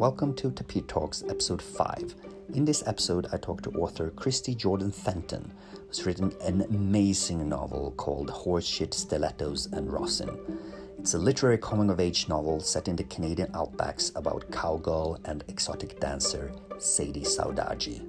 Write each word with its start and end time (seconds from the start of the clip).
Welcome 0.00 0.32
to 0.36 0.50
Tapir 0.50 0.80
Talks 0.84 1.22
episode 1.28 1.60
5. 1.60 2.14
In 2.54 2.64
this 2.64 2.82
episode, 2.86 3.26
I 3.34 3.36
talk 3.36 3.60
to 3.60 3.70
author 3.72 4.08
Christy 4.08 4.54
Jordan 4.54 4.90
Fenton, 4.90 5.52
who's 5.86 6.06
written 6.06 6.32
an 6.40 6.62
amazing 6.62 7.46
novel 7.46 7.92
called 7.98 8.30
Horseshit, 8.30 8.94
Stilettos, 8.94 9.66
and 9.74 9.92
Rosin. 9.92 10.38
It's 10.98 11.12
a 11.12 11.18
literary 11.18 11.58
coming 11.58 11.90
of 11.90 12.00
age 12.00 12.30
novel 12.30 12.60
set 12.60 12.88
in 12.88 12.96
the 12.96 13.04
Canadian 13.04 13.52
outbacks 13.52 14.16
about 14.16 14.50
cowgirl 14.50 15.18
and 15.26 15.44
exotic 15.48 16.00
dancer 16.00 16.50
Sadie 16.78 17.20
Saudade. 17.20 18.02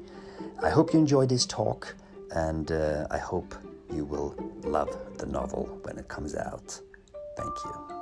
I 0.64 0.70
hope 0.70 0.94
you 0.94 1.00
enjoy 1.00 1.26
this 1.26 1.46
talk, 1.46 1.94
and 2.34 2.72
uh, 2.72 3.06
I 3.12 3.18
hope 3.18 3.54
you 3.94 4.06
will 4.06 4.34
love 4.64 4.98
the 5.18 5.26
novel 5.26 5.78
when 5.84 5.98
it 5.98 6.08
comes 6.08 6.36
out. 6.38 6.80
Thank 7.36 7.54
you. 7.66 8.01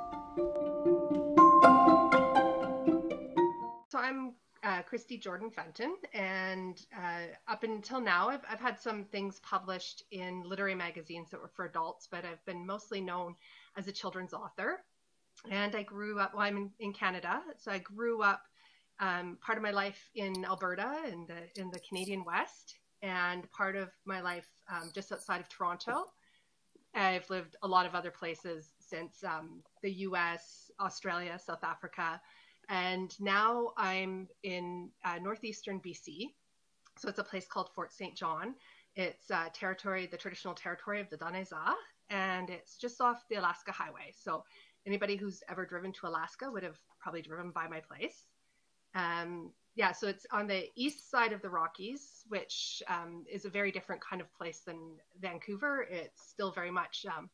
Christy 5.00 5.16
Jordan 5.16 5.50
Fenton, 5.50 5.96
and 6.12 6.78
uh, 6.94 7.22
up 7.48 7.62
until 7.62 8.02
now, 8.02 8.28
I've, 8.28 8.42
I've 8.46 8.60
had 8.60 8.78
some 8.78 9.06
things 9.06 9.40
published 9.40 10.04
in 10.10 10.42
literary 10.44 10.74
magazines 10.74 11.30
that 11.30 11.40
were 11.40 11.48
for 11.48 11.64
adults, 11.64 12.06
but 12.06 12.26
I've 12.26 12.44
been 12.44 12.66
mostly 12.66 13.00
known 13.00 13.34
as 13.78 13.88
a 13.88 13.92
children's 13.92 14.34
author. 14.34 14.84
And 15.50 15.74
I 15.74 15.84
grew 15.84 16.18
up, 16.18 16.34
well, 16.34 16.42
I'm 16.42 16.58
in, 16.58 16.70
in 16.80 16.92
Canada, 16.92 17.40
so 17.56 17.70
I 17.72 17.78
grew 17.78 18.20
up 18.22 18.42
um, 19.00 19.38
part 19.40 19.56
of 19.56 19.64
my 19.64 19.70
life 19.70 20.10
in 20.16 20.44
Alberta 20.44 20.94
in 21.10 21.26
the, 21.26 21.58
in 21.58 21.70
the 21.70 21.80
Canadian 21.88 22.22
West, 22.22 22.74
and 23.00 23.50
part 23.52 23.76
of 23.76 23.88
my 24.04 24.20
life 24.20 24.48
um, 24.70 24.90
just 24.94 25.12
outside 25.12 25.40
of 25.40 25.48
Toronto. 25.48 26.04
I've 26.94 27.30
lived 27.30 27.56
a 27.62 27.68
lot 27.68 27.86
of 27.86 27.94
other 27.94 28.10
places 28.10 28.74
since 28.80 29.24
um, 29.24 29.62
the 29.82 29.92
US, 30.10 30.70
Australia, 30.78 31.38
South 31.42 31.64
Africa, 31.64 32.20
and 32.70 33.20
now 33.20 33.72
I'm 33.76 34.28
in 34.44 34.90
uh, 35.04 35.18
northeastern 35.20 35.80
BC. 35.80 36.30
So 36.98 37.08
it's 37.08 37.18
a 37.18 37.24
place 37.24 37.46
called 37.46 37.68
Fort 37.74 37.92
St. 37.92 38.14
John. 38.16 38.54
It's 38.94 39.30
uh, 39.30 39.48
territory, 39.52 40.06
the 40.06 40.16
traditional 40.16 40.54
territory 40.54 41.00
of 41.00 41.10
the 41.10 41.16
Dane-zaa, 41.16 41.74
and 42.10 42.48
it's 42.48 42.76
just 42.76 43.00
off 43.00 43.24
the 43.28 43.36
Alaska 43.36 43.72
Highway. 43.72 44.12
So 44.16 44.44
anybody 44.86 45.16
who's 45.16 45.42
ever 45.48 45.66
driven 45.66 45.92
to 45.94 46.06
Alaska 46.06 46.50
would 46.50 46.62
have 46.62 46.78
probably 47.00 47.22
driven 47.22 47.50
by 47.50 47.66
my 47.66 47.80
place. 47.80 48.26
Um, 48.94 49.52
yeah, 49.74 49.92
so 49.92 50.08
it's 50.08 50.26
on 50.32 50.46
the 50.46 50.66
east 50.76 51.10
side 51.10 51.32
of 51.32 51.42
the 51.42 51.50
Rockies, 51.50 52.24
which 52.28 52.82
um, 52.88 53.24
is 53.30 53.44
a 53.44 53.50
very 53.50 53.72
different 53.72 54.02
kind 54.02 54.20
of 54.20 54.32
place 54.34 54.60
than 54.60 54.78
Vancouver. 55.20 55.86
It's 55.90 56.28
still 56.28 56.52
very 56.52 56.70
much 56.70 57.06
um, 57.16 57.30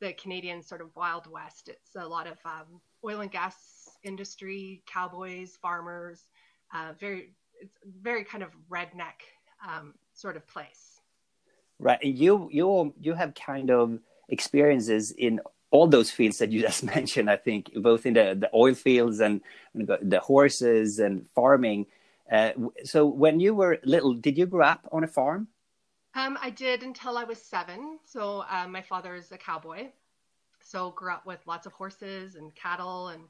the 0.00 0.12
Canadian 0.12 0.62
sort 0.62 0.80
of 0.80 0.94
Wild 0.94 1.26
West. 1.28 1.68
It's 1.68 1.96
a 1.96 2.06
lot 2.06 2.26
of 2.26 2.38
um, 2.44 2.80
oil 3.04 3.20
and 3.20 3.30
gas 3.30 3.54
industry, 4.02 4.82
cowboys, 4.86 5.56
farmers, 5.60 6.24
uh, 6.74 6.92
very 6.98 7.32
it's 7.60 7.78
very 8.02 8.24
kind 8.24 8.42
of 8.42 8.50
redneck 8.70 9.24
um, 9.66 9.94
sort 10.12 10.36
of 10.36 10.46
place. 10.46 11.00
Right, 11.78 11.98
and 12.02 12.16
you 12.16 12.48
you 12.52 12.94
you 13.00 13.14
have 13.14 13.34
kind 13.34 13.70
of 13.70 13.98
experiences 14.28 15.10
in 15.12 15.40
all 15.70 15.86
those 15.86 16.10
fields 16.10 16.38
that 16.38 16.52
you 16.52 16.60
just 16.68 16.84
mentioned. 16.84 17.30
I 17.30 17.36
think 17.36 17.70
both 17.74 18.06
in 18.06 18.14
the 18.14 18.36
the 18.38 18.50
oil 18.54 18.74
fields 18.74 19.20
and 19.20 19.40
the 19.74 20.20
horses 20.20 20.98
and 20.98 21.26
farming. 21.34 21.86
Uh, 22.30 22.50
so 22.82 23.06
when 23.06 23.38
you 23.38 23.54
were 23.54 23.78
little, 23.84 24.12
did 24.12 24.36
you 24.36 24.46
grow 24.46 24.66
up 24.66 24.88
on 24.90 25.04
a 25.04 25.06
farm? 25.06 25.46
Um, 26.14 26.38
I 26.40 26.50
did 26.50 26.82
until 26.82 27.18
I 27.18 27.24
was 27.24 27.40
seven. 27.40 27.98
So 28.04 28.44
um, 28.50 28.72
my 28.72 28.82
father 28.82 29.14
is 29.14 29.30
a 29.32 29.38
cowboy, 29.38 29.88
so 30.60 30.90
grew 30.92 31.12
up 31.12 31.26
with 31.26 31.46
lots 31.46 31.66
of 31.66 31.72
horses 31.74 32.34
and 32.36 32.54
cattle 32.54 33.08
and 33.08 33.22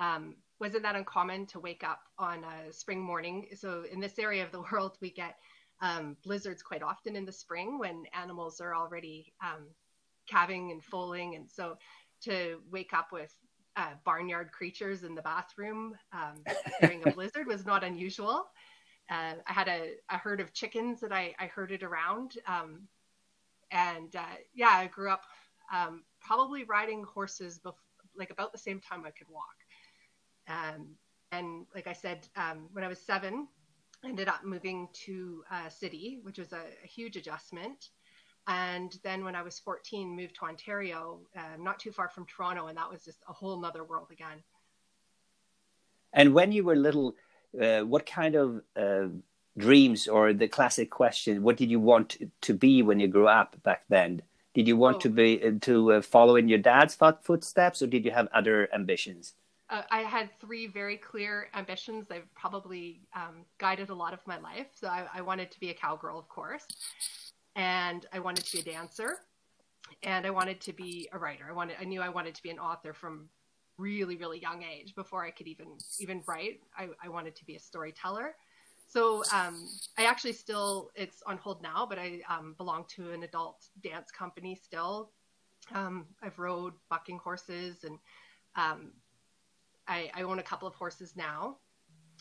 um, 0.00 0.34
wasn't 0.58 0.82
that 0.82 0.96
uncommon 0.96 1.46
to 1.46 1.60
wake 1.60 1.84
up 1.84 2.00
on 2.18 2.44
a 2.44 2.72
spring 2.72 3.00
morning. 3.00 3.46
So 3.54 3.84
in 3.90 4.00
this 4.00 4.18
area 4.18 4.44
of 4.44 4.50
the 4.50 4.62
world, 4.72 4.98
we 5.00 5.10
get 5.10 5.36
um, 5.80 6.16
blizzards 6.24 6.62
quite 6.62 6.82
often 6.82 7.14
in 7.14 7.24
the 7.24 7.32
spring 7.32 7.78
when 7.78 8.04
animals 8.12 8.60
are 8.60 8.74
already 8.74 9.32
um, 9.42 9.66
calving 10.28 10.72
and 10.72 10.82
foaling, 10.82 11.36
and 11.36 11.48
so 11.48 11.78
to 12.22 12.60
wake 12.70 12.92
up 12.92 13.12
with 13.12 13.32
uh, 13.76 13.92
barnyard 14.04 14.52
creatures 14.52 15.04
in 15.04 15.14
the 15.14 15.22
bathroom 15.22 15.94
um, 16.12 16.42
during 16.80 17.06
a 17.06 17.10
blizzard 17.14 17.46
was 17.46 17.64
not 17.64 17.82
unusual. 17.82 18.44
Uh, 19.10 19.34
I 19.46 19.52
had 19.52 19.68
a, 19.68 19.94
a, 20.10 20.18
herd 20.18 20.40
of 20.40 20.52
chickens 20.52 21.00
that 21.00 21.12
I, 21.12 21.34
I 21.38 21.46
herded 21.46 21.82
around, 21.82 22.34
um, 22.46 22.82
and 23.72 24.14
uh, 24.14 24.36
yeah, 24.54 24.68
I 24.68 24.86
grew 24.86 25.10
up 25.10 25.22
um, 25.74 26.04
probably 26.20 26.64
riding 26.64 27.02
horses 27.04 27.58
bef- 27.64 27.74
like 28.16 28.30
about 28.30 28.52
the 28.52 28.58
same 28.58 28.80
time 28.80 29.04
I 29.06 29.10
could 29.10 29.28
walk. 29.28 29.59
Um, 30.50 30.86
and 31.32 31.66
like 31.74 31.86
I 31.86 31.92
said, 31.92 32.28
um, 32.36 32.68
when 32.72 32.84
I 32.84 32.88
was 32.88 32.98
seven, 32.98 33.46
I 34.04 34.08
ended 34.08 34.28
up 34.28 34.44
moving 34.44 34.88
to 35.04 35.44
a 35.50 35.70
city, 35.70 36.18
which 36.22 36.38
was 36.38 36.52
a, 36.52 36.62
a, 36.82 36.86
huge 36.86 37.16
adjustment. 37.16 37.90
And 38.48 38.98
then 39.04 39.24
when 39.24 39.36
I 39.36 39.42
was 39.42 39.58
14, 39.60 40.16
moved 40.16 40.36
to 40.36 40.46
Ontario, 40.46 41.20
uh, 41.36 41.56
not 41.58 41.78
too 41.78 41.92
far 41.92 42.08
from 42.08 42.26
Toronto, 42.26 42.66
and 42.66 42.76
that 42.76 42.90
was 42.90 43.04
just 43.04 43.18
a 43.28 43.32
whole 43.32 43.60
nother 43.60 43.84
world 43.84 44.08
again. 44.10 44.42
And 46.12 46.34
when 46.34 46.50
you 46.50 46.64
were 46.64 46.74
little, 46.74 47.14
uh, 47.60 47.80
what 47.80 48.06
kind 48.06 48.34
of 48.34 48.62
uh, 48.74 49.08
dreams 49.56 50.08
or 50.08 50.32
the 50.32 50.48
classic 50.48 50.90
question, 50.90 51.42
what 51.42 51.58
did 51.58 51.70
you 51.70 51.78
want 51.78 52.16
to 52.40 52.54
be 52.54 52.82
when 52.82 52.98
you 52.98 53.06
grew 53.06 53.28
up 53.28 53.62
back 53.62 53.84
then? 53.88 54.22
Did 54.54 54.66
you 54.66 54.76
want 54.76 54.96
oh. 54.96 55.00
to 55.00 55.08
be 55.10 55.44
uh, 55.44 55.52
to 55.60 55.92
uh, 55.92 56.02
follow 56.02 56.34
in 56.34 56.48
your 56.48 56.58
dad's 56.58 56.96
footsteps, 56.96 57.82
or 57.82 57.86
did 57.86 58.04
you 58.04 58.10
have 58.10 58.26
other 58.32 58.68
ambitions? 58.74 59.34
Uh, 59.70 59.82
I 59.90 60.00
had 60.00 60.30
three 60.40 60.66
very 60.66 60.96
clear 60.96 61.48
ambitions. 61.54 62.06
They've 62.08 62.28
probably 62.34 63.00
um, 63.14 63.44
guided 63.58 63.90
a 63.90 63.94
lot 63.94 64.12
of 64.12 64.20
my 64.26 64.38
life. 64.38 64.66
So 64.74 64.88
I, 64.88 65.06
I, 65.14 65.20
wanted 65.20 65.50
to 65.52 65.60
be 65.60 65.70
a 65.70 65.74
cowgirl, 65.74 66.18
of 66.18 66.28
course, 66.28 66.66
and 67.54 68.04
I 68.12 68.18
wanted 68.18 68.44
to 68.46 68.52
be 68.52 68.68
a 68.68 68.72
dancer, 68.72 69.18
and 70.02 70.26
I 70.26 70.30
wanted 70.30 70.60
to 70.62 70.72
be 70.72 71.08
a 71.12 71.18
writer. 71.18 71.44
I 71.48 71.52
wanted, 71.52 71.76
I 71.80 71.84
knew 71.84 72.02
I 72.02 72.08
wanted 72.08 72.34
to 72.34 72.42
be 72.42 72.50
an 72.50 72.58
author 72.58 72.92
from 72.92 73.28
really, 73.78 74.16
really 74.16 74.40
young 74.40 74.62
age 74.62 74.94
before 74.94 75.24
I 75.24 75.30
could 75.30 75.46
even 75.46 75.68
even 76.00 76.22
write. 76.26 76.60
I, 76.76 76.88
I 77.02 77.08
wanted 77.08 77.36
to 77.36 77.44
be 77.44 77.56
a 77.56 77.60
storyteller. 77.60 78.34
So 78.88 79.22
um, 79.32 79.68
I 79.96 80.06
actually 80.06 80.32
still, 80.32 80.90
it's 80.96 81.22
on 81.24 81.38
hold 81.38 81.62
now, 81.62 81.86
but 81.88 81.96
I 81.96 82.22
um, 82.28 82.56
belong 82.58 82.86
to 82.96 83.12
an 83.12 83.22
adult 83.22 83.68
dance 83.84 84.10
company 84.10 84.56
still. 84.60 85.12
Um, 85.72 86.06
I've 86.20 86.40
rode 86.40 86.72
bucking 86.88 87.18
horses 87.18 87.84
and 87.84 87.98
um, 88.56 88.90
I, 89.90 90.10
I 90.14 90.22
own 90.22 90.38
a 90.38 90.42
couple 90.42 90.68
of 90.68 90.74
horses 90.74 91.14
now, 91.16 91.56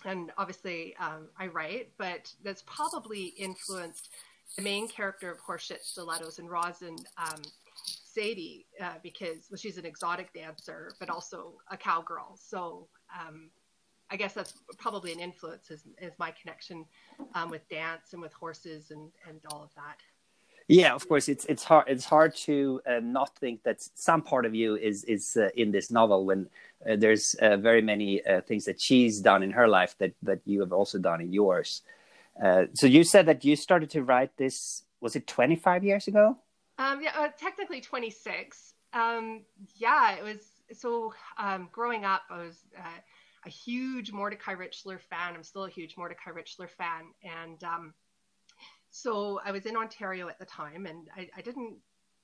and 0.03 0.31
obviously 0.38 0.96
um, 1.00 1.30
I 1.38 1.47
write, 1.47 1.91
but 1.97 2.34
that's 2.44 2.63
probably 2.66 3.25
influenced 3.38 4.09
the 4.57 4.63
main 4.63 4.88
character 4.88 5.31
of 5.31 5.38
Horseshit, 5.40 5.84
Stilettos, 5.84 6.40
and 6.40 6.50
Rosin, 6.50 6.96
um, 7.18 7.41
Sadie, 7.85 8.66
uh, 8.81 8.96
because 9.03 9.47
well, 9.52 9.57
she's 9.57 9.78
an 9.78 9.85
exotic 9.85 10.34
dancer, 10.34 10.91
but 11.00 11.09
also 11.09 11.53
a 11.69 11.78
cowgirl. 11.78 12.38
So 12.41 12.88
um, 13.18 13.52
I 14.09 14.16
guess 14.16 14.34
that's 14.34 14.56
probably 14.80 15.13
an 15.13 15.19
influence 15.19 15.69
is, 15.69 15.84
is 16.01 16.13
my 16.18 16.31
connection 16.41 16.86
um, 17.36 17.51
with 17.51 17.68
dance 17.69 18.13
and 18.13 18.22
with 18.22 18.34
horses 18.34 18.90
and, 18.90 19.12
and 19.28 19.40
all 19.51 19.62
of 19.62 19.69
that. 19.75 19.97
Yeah, 20.69 20.94
of 20.94 21.09
course, 21.09 21.28
it's 21.30 21.46
it's 21.46 21.63
hard 21.63 21.85
it's 21.88 22.06
hard 22.06 22.35
to 22.46 22.80
uh, 22.85 23.00
not 23.02 23.35
think 23.35 23.63
that 23.63 23.81
some 23.96 24.22
part 24.22 24.46
of 24.46 24.53
you 24.53 24.75
is 24.75 25.03
is 25.06 25.35
uh, 25.35 25.50
in 25.56 25.72
this 25.72 25.90
novel 25.90 26.28
when 26.28 26.47
uh, 26.88 26.96
there's 26.96 27.34
uh, 27.41 27.57
very 27.57 27.81
many 27.81 28.24
uh, 28.24 28.41
things 28.41 28.66
that 28.66 28.80
she's 28.80 29.19
done 29.19 29.41
in 29.41 29.50
her 29.50 29.68
life 29.68 29.97
that 29.97 30.13
that 30.22 30.41
you 30.46 30.59
have 30.59 30.72
also 30.72 31.00
done 31.00 31.22
in 31.22 31.34
yours. 31.34 31.81
Uh, 32.41 32.66
so 32.75 32.85
you 32.85 33.03
said 33.03 33.25
that 33.25 33.44
you 33.44 33.56
started 33.56 33.90
to 33.90 34.03
write 34.03 34.38
this. 34.38 34.84
Was 35.02 35.16
it 35.16 35.25
25 35.25 35.84
years 35.84 36.07
ago? 36.07 36.38
Um, 36.78 37.01
yeah, 37.01 37.30
technically 37.36 37.81
26. 37.81 38.75
Um, 38.94 39.46
yeah, 39.75 40.18
it 40.18 40.24
was. 40.24 40.62
So 40.72 41.16
um, 41.39 41.69
growing 41.72 42.06
up, 42.06 42.22
I 42.30 42.44
was 42.44 42.60
a 43.44 43.50
huge 43.50 44.12
Mordecai 44.12 44.54
Richler 44.54 45.00
fan. 45.00 45.33
I'm 45.33 45.44
still 45.44 45.65
a 45.65 45.69
huge 45.69 45.98
Mordecai 45.98 46.30
Richler 46.30 46.69
fan, 46.69 47.06
and 47.24 47.63
um, 47.63 47.94
so 48.91 49.39
I 49.45 49.51
was 49.51 49.65
in 49.65 49.77
Ontario 49.77 50.27
at 50.30 50.39
the 50.39 50.45
time 50.45 50.86
and 50.86 51.07
I, 51.15 51.30
I, 51.38 51.41
didn't 51.41 51.77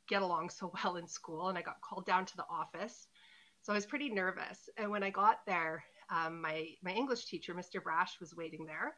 get 0.10 0.22
along 0.22 0.50
so 0.50 0.72
well 0.84 0.98
in 0.98 1.08
school 1.08 1.50
and 1.50 1.58
I 1.58 1.62
got 1.62 1.82
called 1.82 2.06
down 2.06 2.26
to 2.26 2.38
the 2.38 2.46
office. 2.50 3.08
So 3.62 3.74
I 3.74 3.76
was 3.76 3.86
pretty 3.86 4.10
nervous. 4.10 4.70
And 4.78 4.92
when 4.92 5.04
I 5.04 5.10
got 5.10 5.40
there, 5.46 5.84
um, 6.10 6.42
my, 6.42 6.70
my 6.84 6.92
English 6.92 7.26
teacher, 7.26 7.54
Mr. 7.54 7.82
Brash, 7.82 8.20
was 8.20 8.36
waiting 8.36 8.66
there. 8.66 8.96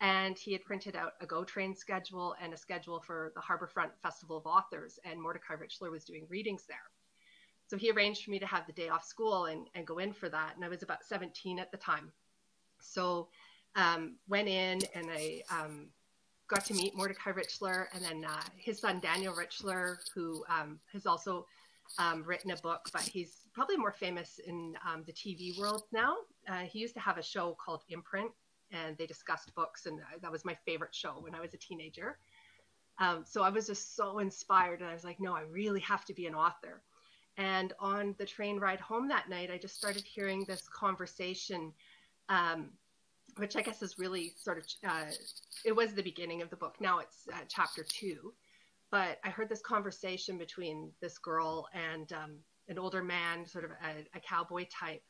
And 0.00 0.36
he 0.38 0.52
had 0.52 0.64
printed 0.64 0.96
out 0.96 1.12
a 1.20 1.26
GO 1.26 1.44
train 1.44 1.74
schedule 1.74 2.34
and 2.40 2.52
a 2.52 2.56
schedule 2.56 3.00
for 3.00 3.32
the 3.34 3.40
Harbourfront 3.40 3.90
Festival 4.02 4.36
of 4.36 4.46
Authors. 4.46 4.98
And 5.04 5.20
Mordecai 5.20 5.54
Richler 5.54 5.90
was 5.90 6.04
doing 6.04 6.26
readings 6.28 6.64
there. 6.68 6.90
So 7.66 7.76
he 7.76 7.90
arranged 7.90 8.24
for 8.24 8.30
me 8.30 8.38
to 8.38 8.46
have 8.46 8.66
the 8.66 8.72
day 8.72 8.88
off 8.88 9.04
school 9.04 9.46
and, 9.46 9.68
and 9.74 9.86
go 9.86 9.98
in 9.98 10.12
for 10.12 10.28
that. 10.28 10.52
And 10.54 10.64
I 10.64 10.68
was 10.68 10.82
about 10.82 11.04
17 11.04 11.58
at 11.58 11.70
the 11.70 11.78
time. 11.78 12.12
So 12.80 13.28
um, 13.76 14.16
went 14.28 14.48
in 14.48 14.80
and 14.94 15.10
I 15.10 15.42
um, 15.50 15.88
got 16.48 16.64
to 16.66 16.74
meet 16.74 16.96
Mordecai 16.96 17.32
Richler 17.32 17.86
and 17.94 18.04
then 18.04 18.24
uh, 18.24 18.42
his 18.56 18.80
son 18.80 19.00
Daniel 19.00 19.34
Richler, 19.34 19.96
who 20.14 20.44
um, 20.48 20.78
has 20.92 21.06
also 21.06 21.46
um, 21.98 22.22
written 22.24 22.50
a 22.50 22.56
book, 22.56 22.88
but 22.92 23.02
he's 23.02 23.46
probably 23.52 23.76
more 23.76 23.92
famous 23.92 24.40
in 24.46 24.76
um, 24.86 25.04
the 25.06 25.12
TV 25.12 25.58
world 25.58 25.84
now. 25.92 26.16
Uh, 26.48 26.60
he 26.60 26.78
used 26.78 26.94
to 26.94 27.00
have 27.00 27.18
a 27.18 27.22
show 27.22 27.56
called 27.64 27.82
Imprint, 27.88 28.30
and 28.72 28.96
they 28.96 29.06
discussed 29.06 29.54
books, 29.54 29.86
and 29.86 30.00
that 30.20 30.32
was 30.32 30.44
my 30.44 30.56
favorite 30.66 30.94
show 30.94 31.16
when 31.20 31.34
I 31.34 31.40
was 31.40 31.54
a 31.54 31.58
teenager. 31.58 32.18
Um, 32.98 33.24
so 33.26 33.42
I 33.42 33.50
was 33.50 33.66
just 33.66 33.96
so 33.96 34.18
inspired, 34.18 34.80
and 34.80 34.88
I 34.88 34.94
was 34.94 35.04
like, 35.04 35.20
no, 35.20 35.34
I 35.34 35.42
really 35.42 35.80
have 35.80 36.04
to 36.06 36.14
be 36.14 36.26
an 36.26 36.34
author. 36.34 36.82
And 37.36 37.72
on 37.80 38.14
the 38.18 38.26
train 38.26 38.58
ride 38.58 38.80
home 38.80 39.08
that 39.08 39.28
night, 39.28 39.50
I 39.50 39.58
just 39.58 39.76
started 39.76 40.04
hearing 40.04 40.44
this 40.44 40.68
conversation, 40.68 41.72
um, 42.28 42.70
which 43.36 43.56
I 43.56 43.62
guess 43.62 43.82
is 43.82 43.98
really 43.98 44.34
sort 44.36 44.58
of, 44.58 44.64
uh, 44.86 45.10
it 45.64 45.74
was 45.74 45.94
the 45.94 46.02
beginning 46.02 46.42
of 46.42 46.50
the 46.50 46.56
book. 46.56 46.76
Now 46.80 46.98
it's 46.98 47.28
uh, 47.32 47.38
chapter 47.48 47.84
two. 47.86 48.32
But 48.90 49.18
I 49.24 49.30
heard 49.30 49.48
this 49.48 49.60
conversation 49.60 50.38
between 50.38 50.92
this 51.00 51.18
girl 51.18 51.66
and 51.74 52.12
um, 52.12 52.36
an 52.68 52.78
older 52.78 53.02
man, 53.02 53.46
sort 53.46 53.64
of 53.64 53.70
a, 53.72 54.16
a 54.16 54.20
cowboy 54.20 54.66
type. 54.70 55.02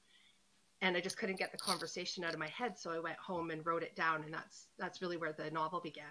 And 0.80 0.96
I 0.96 1.00
just 1.00 1.18
couldn't 1.18 1.38
get 1.38 1.52
the 1.52 1.58
conversation 1.58 2.24
out 2.24 2.32
of 2.32 2.38
my 2.38 2.48
head. 2.48 2.78
So 2.78 2.92
I 2.92 2.98
went 2.98 3.16
home 3.18 3.50
and 3.50 3.64
wrote 3.64 3.82
it 3.82 3.94
down. 3.94 4.24
And 4.24 4.32
that's, 4.32 4.68
that's 4.78 5.02
really 5.02 5.16
where 5.16 5.32
the 5.32 5.50
novel 5.50 5.80
began. 5.80 6.06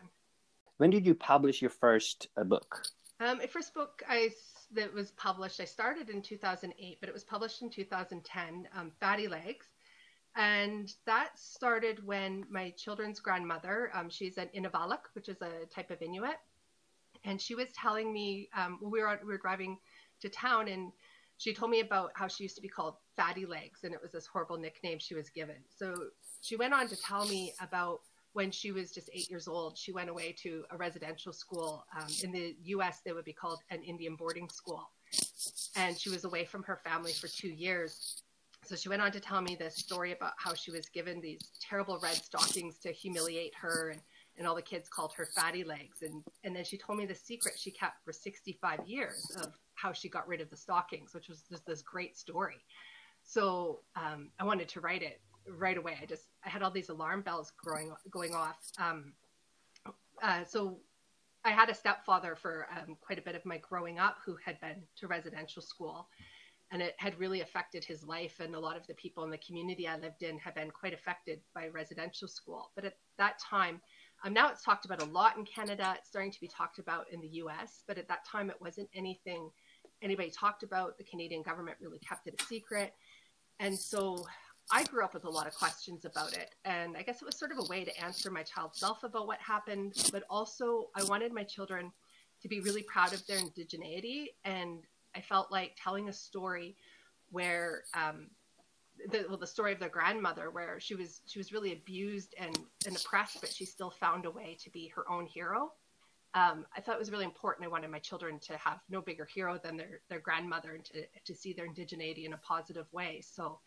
When 0.77 0.89
did 0.89 1.05
you 1.05 1.15
publish 1.15 1.61
your 1.61 1.71
first 1.71 2.27
uh, 2.37 2.43
book? 2.43 2.85
Um, 3.19 3.37
my 3.37 3.47
first 3.47 3.73
book 3.73 4.03
I 4.07 4.29
that 4.73 4.93
was 4.93 5.11
published. 5.11 5.59
I 5.59 5.65
started 5.65 6.09
in 6.09 6.21
2008, 6.21 6.97
but 6.99 7.09
it 7.09 7.13
was 7.13 7.23
published 7.23 7.61
in 7.61 7.69
2010, 7.69 8.67
um, 8.75 8.91
Fatty 8.99 9.27
Legs. 9.27 9.67
And 10.35 10.91
that 11.05 11.37
started 11.37 12.05
when 12.05 12.45
my 12.49 12.71
children's 12.71 13.19
grandmother, 13.19 13.91
um, 13.93 14.09
she's 14.09 14.37
an 14.37 14.49
Inuvialuk, 14.55 15.01
which 15.13 15.29
is 15.29 15.41
a 15.41 15.65
type 15.73 15.91
of 15.91 16.01
Inuit. 16.01 16.37
And 17.23 17.39
she 17.39 17.55
was 17.55 17.67
telling 17.73 18.11
me, 18.11 18.49
um, 18.57 18.79
we, 18.81 19.01
were, 19.01 19.19
we 19.21 19.27
were 19.27 19.37
driving 19.37 19.77
to 20.21 20.29
town 20.29 20.67
and 20.67 20.91
she 21.37 21.53
told 21.53 21.71
me 21.71 21.81
about 21.81 22.11
how 22.15 22.27
she 22.27 22.43
used 22.43 22.55
to 22.55 22.61
be 22.61 22.67
called 22.67 22.95
Fatty 23.15 23.45
Legs. 23.45 23.81
And 23.83 23.93
it 23.93 24.01
was 24.01 24.11
this 24.11 24.25
horrible 24.25 24.57
nickname 24.57 24.97
she 24.99 25.13
was 25.13 25.29
given. 25.29 25.57
So 25.69 25.93
she 26.41 26.55
went 26.55 26.73
on 26.73 26.87
to 26.87 26.95
tell 26.95 27.25
me 27.25 27.53
about 27.61 28.01
when 28.33 28.49
she 28.49 28.71
was 28.71 28.91
just 28.91 29.09
eight 29.13 29.29
years 29.29 29.47
old, 29.47 29.77
she 29.77 29.91
went 29.91 30.09
away 30.09 30.35
to 30.41 30.63
a 30.71 30.77
residential 30.77 31.31
school. 31.31 31.85
Um, 31.97 32.07
in 32.23 32.31
the 32.31 32.55
US, 32.65 33.01
they 33.05 33.13
would 33.13 33.25
be 33.25 33.33
called 33.33 33.59
an 33.69 33.81
Indian 33.83 34.15
boarding 34.15 34.49
school. 34.49 34.89
And 35.75 35.97
she 35.97 36.09
was 36.09 36.23
away 36.23 36.45
from 36.45 36.63
her 36.63 36.79
family 36.83 37.13
for 37.13 37.27
two 37.27 37.49
years. 37.49 38.22
So 38.65 38.75
she 38.75 38.89
went 38.89 39.01
on 39.01 39.11
to 39.11 39.19
tell 39.19 39.41
me 39.41 39.55
this 39.55 39.75
story 39.75 40.11
about 40.11 40.33
how 40.37 40.53
she 40.53 40.71
was 40.71 40.87
given 40.89 41.19
these 41.21 41.39
terrible 41.61 41.99
red 42.01 42.15
stockings 42.15 42.77
to 42.79 42.91
humiliate 42.91 43.53
her. 43.55 43.89
And, 43.91 44.01
and 44.37 44.47
all 44.47 44.55
the 44.55 44.61
kids 44.61 44.89
called 44.89 45.13
her 45.15 45.27
fatty 45.35 45.63
legs. 45.63 46.01
And, 46.01 46.23
and 46.43 46.55
then 46.55 46.63
she 46.63 46.77
told 46.77 46.97
me 46.97 47.05
the 47.05 47.15
secret 47.15 47.55
she 47.57 47.71
kept 47.71 48.03
for 48.03 48.11
65 48.11 48.79
years 48.87 49.31
of 49.39 49.53
how 49.75 49.93
she 49.93 50.09
got 50.09 50.27
rid 50.27 50.41
of 50.41 50.49
the 50.49 50.57
stockings, 50.57 51.13
which 51.13 51.29
was 51.29 51.43
just 51.49 51.65
this 51.65 51.81
great 51.81 52.17
story. 52.17 52.63
So 53.23 53.81
um, 53.95 54.29
I 54.39 54.43
wanted 54.43 54.67
to 54.69 54.81
write 54.81 55.03
it 55.03 55.21
right 55.47 55.77
away. 55.77 55.97
I 56.01 56.05
just 56.05 56.27
I 56.45 56.49
had 56.49 56.61
all 56.61 56.71
these 56.71 56.89
alarm 56.89 57.21
bells 57.21 57.51
growing 57.57 57.93
going 58.09 58.33
off. 58.33 58.57
Um, 58.77 59.13
uh, 60.21 60.43
so 60.45 60.77
I 61.45 61.51
had 61.51 61.69
a 61.69 61.75
stepfather 61.75 62.35
for 62.35 62.67
um, 62.75 62.95
quite 63.01 63.19
a 63.19 63.21
bit 63.21 63.35
of 63.35 63.45
my 63.45 63.57
growing 63.57 63.99
up 63.99 64.17
who 64.25 64.37
had 64.43 64.59
been 64.61 64.83
to 64.97 65.07
residential 65.07 65.61
school, 65.61 66.07
and 66.73 66.81
it 66.81 66.95
had 66.97 67.17
really 67.19 67.41
affected 67.41 67.85
his 67.85 68.03
life. 68.03 68.39
And 68.39 68.55
a 68.55 68.59
lot 68.59 68.75
of 68.75 68.87
the 68.87 68.95
people 68.95 69.23
in 69.23 69.29
the 69.29 69.37
community 69.37 69.87
I 69.87 69.95
lived 69.95 70.23
in 70.23 70.39
have 70.39 70.55
been 70.55 70.71
quite 70.71 70.93
affected 70.93 71.39
by 71.53 71.67
residential 71.67 72.27
school. 72.27 72.71
But 72.75 72.83
at 72.83 72.97
that 73.19 73.37
time, 73.37 73.79
um, 74.25 74.33
now 74.33 74.49
it's 74.49 74.63
talked 74.63 74.83
about 74.85 74.99
a 74.99 75.05
lot 75.05 75.37
in 75.37 75.45
Canada. 75.45 75.93
It's 75.95 76.09
starting 76.09 76.31
to 76.31 76.41
be 76.41 76.47
talked 76.47 76.79
about 76.79 77.05
in 77.11 77.21
the 77.21 77.27
U.S. 77.27 77.83
But 77.87 77.99
at 77.99 78.07
that 78.07 78.25
time, 78.25 78.49
it 78.49 78.59
wasn't 78.59 78.89
anything 78.95 79.51
anybody 80.01 80.31
talked 80.31 80.63
about. 80.63 80.97
The 80.97 81.03
Canadian 81.03 81.43
government 81.43 81.77
really 81.79 81.99
kept 81.99 82.25
it 82.25 82.41
a 82.41 82.43
secret. 82.45 82.93
And 83.59 83.77
so 83.77 84.25
I 84.71 84.83
grew 84.85 85.05
up 85.05 85.13
with 85.13 85.25
a 85.25 85.29
lot 85.29 85.45
of 85.45 85.53
questions 85.53 86.05
about 86.05 86.33
it. 86.33 86.55
And 86.65 86.97
I 86.97 87.03
guess 87.03 87.21
it 87.21 87.25
was 87.25 87.37
sort 87.37 87.51
of 87.51 87.59
a 87.59 87.69
way 87.69 87.83
to 87.83 88.03
answer 88.03 88.31
my 88.31 88.41
child 88.41 88.71
self 88.73 89.03
about 89.03 89.27
what 89.27 89.39
happened, 89.39 89.93
but 90.11 90.23
also 90.27 90.89
I 90.95 91.03
wanted 91.03 91.33
my 91.33 91.43
children 91.43 91.91
to 92.41 92.47
be 92.47 92.61
really 92.61 92.81
proud 92.81 93.13
of 93.13 93.25
their 93.27 93.37
indigeneity. 93.37 94.29
And 94.43 94.79
I 95.15 95.21
felt 95.21 95.51
like 95.51 95.77
telling 95.81 96.09
a 96.09 96.13
story 96.13 96.75
where, 97.31 97.83
um, 97.93 98.27
the, 99.09 99.25
well, 99.27 99.37
the 99.37 99.47
story 99.47 99.73
of 99.73 99.79
their 99.79 99.89
grandmother, 99.89 100.51
where 100.51 100.79
she 100.79 100.95
was 100.95 101.21
she 101.25 101.39
was 101.39 101.51
really 101.51 101.73
abused 101.73 102.35
and, 102.37 102.57
and 102.85 102.95
oppressed, 102.95 103.41
but 103.41 103.51
she 103.51 103.65
still 103.65 103.89
found 103.89 104.25
a 104.25 104.31
way 104.31 104.57
to 104.63 104.69
be 104.69 104.87
her 104.95 105.09
own 105.09 105.25
hero. 105.25 105.71
Um, 106.35 106.65
I 106.75 106.81
thought 106.81 106.95
it 106.95 106.99
was 106.99 107.11
really 107.11 107.25
important. 107.25 107.65
I 107.65 107.69
wanted 107.69 107.91
my 107.91 107.99
children 107.99 108.39
to 108.39 108.57
have 108.57 108.79
no 108.89 109.01
bigger 109.01 109.25
hero 109.25 109.59
than 109.63 109.77
their 109.77 110.01
their 110.09 110.19
grandmother 110.19 110.75
and 110.75 110.85
to 110.85 111.05
to 111.25 111.35
see 111.35 111.53
their 111.53 111.67
indigeneity 111.67 112.25
in 112.25 112.33
a 112.33 112.37
positive 112.37 112.91
way. 112.91 113.21
So 113.21 113.59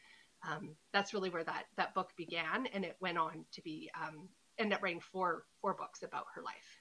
um, 0.49 0.77
that's 0.93 1.13
really 1.15 1.31
where 1.31 1.45
that 1.45 1.67
that 1.77 1.95
book 1.95 2.13
began, 2.17 2.67
and 2.73 2.85
it 2.85 2.97
went 3.01 3.19
on 3.19 3.45
to 3.53 3.63
be 3.63 3.91
um, 4.01 4.29
end 4.59 4.73
up 4.73 4.83
writing 4.83 5.01
four 5.01 5.45
four 5.61 5.75
books 5.75 6.03
about 6.03 6.27
her 6.35 6.43
life. 6.43 6.81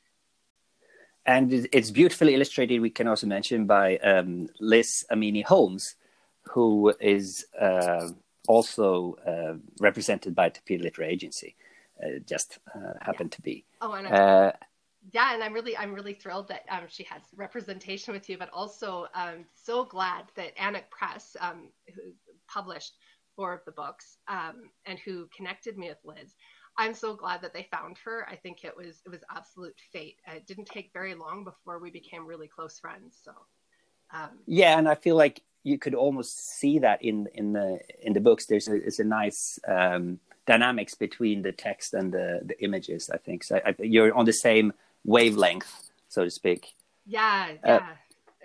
And 1.25 1.67
it's 1.71 1.91
beautifully 1.91 2.35
illustrated. 2.35 2.79
We 2.81 2.91
can 2.91 3.07
also 3.07 3.25
mention 3.25 3.65
by 3.65 3.97
um, 3.97 4.47
Liz 4.59 5.05
Amini 5.11 5.43
Holmes, 5.43 5.95
who 6.43 6.93
is 6.99 7.47
uh, 7.59 8.09
also 8.47 9.17
uh, 9.25 9.57
represented 9.79 10.35
by 10.35 10.49
Tapir 10.49 10.79
Literary 10.79 11.11
Agency. 11.11 11.55
Uh, 12.03 12.19
just 12.27 12.59
uh, 12.75 12.93
happened 13.01 13.31
yeah. 13.33 13.35
to 13.37 13.41
be. 13.41 13.65
Oh, 13.81 13.93
and 13.93 14.07
uh, 14.07 14.51
yeah, 15.13 15.33
and 15.33 15.43
I'm 15.43 15.53
really 15.53 15.77
I'm 15.77 15.93
really 15.93 16.13
thrilled 16.13 16.47
that 16.49 16.63
um, 16.69 16.83
she 16.87 17.03
has 17.05 17.21
representation 17.35 18.13
with 18.13 18.29
you, 18.29 18.37
but 18.37 18.49
also 18.51 19.07
um, 19.15 19.45
so 19.53 19.85
glad 19.85 20.25
that 20.35 20.55
Annick 20.57 20.89
Press, 20.89 21.37
um, 21.39 21.69
who 21.93 22.01
published 22.47 22.97
four 23.35 23.53
of 23.53 23.61
the 23.65 23.71
books 23.71 24.17
um, 24.27 24.69
and 24.85 24.99
who 24.99 25.27
connected 25.35 25.77
me 25.77 25.89
with 25.89 25.97
Liz. 26.03 26.35
I'm 26.77 26.93
so 26.93 27.15
glad 27.15 27.41
that 27.41 27.53
they 27.53 27.67
found 27.71 27.97
her. 28.03 28.27
I 28.29 28.35
think 28.35 28.63
it 28.63 28.75
was 28.75 29.01
it 29.05 29.09
was 29.09 29.21
absolute 29.33 29.75
fate. 29.91 30.17
It 30.27 30.45
didn't 30.45 30.65
take 30.65 30.91
very 30.93 31.15
long 31.15 31.43
before 31.43 31.79
we 31.79 31.91
became 31.91 32.25
really 32.25 32.47
close 32.47 32.79
friends. 32.79 33.17
So 33.23 33.31
um, 34.13 34.29
yeah, 34.45 34.77
and 34.77 34.87
I 34.87 34.95
feel 34.95 35.15
like 35.15 35.41
you 35.63 35.77
could 35.77 35.95
almost 35.95 36.59
see 36.59 36.79
that 36.79 37.01
in 37.03 37.27
in 37.33 37.53
the 37.53 37.79
in 38.01 38.13
the 38.13 38.19
books. 38.21 38.45
There's 38.45 38.67
a, 38.67 38.81
a 39.01 39.03
nice 39.03 39.59
um, 39.67 40.19
dynamics 40.45 40.93
between 40.93 41.41
the 41.41 41.51
text 41.51 41.93
and 41.93 42.13
the 42.13 42.41
the 42.43 42.61
images. 42.63 43.09
I 43.09 43.17
think 43.17 43.43
so. 43.43 43.59
I, 43.65 43.75
you're 43.79 44.13
on 44.13 44.25
the 44.25 44.33
same 44.33 44.73
wavelength, 45.03 45.89
so 46.07 46.23
to 46.23 46.29
speak. 46.29 46.75
Yeah, 47.05 47.53
uh, 47.63 47.67
yeah. 47.67 47.75
Uh, 47.75 47.81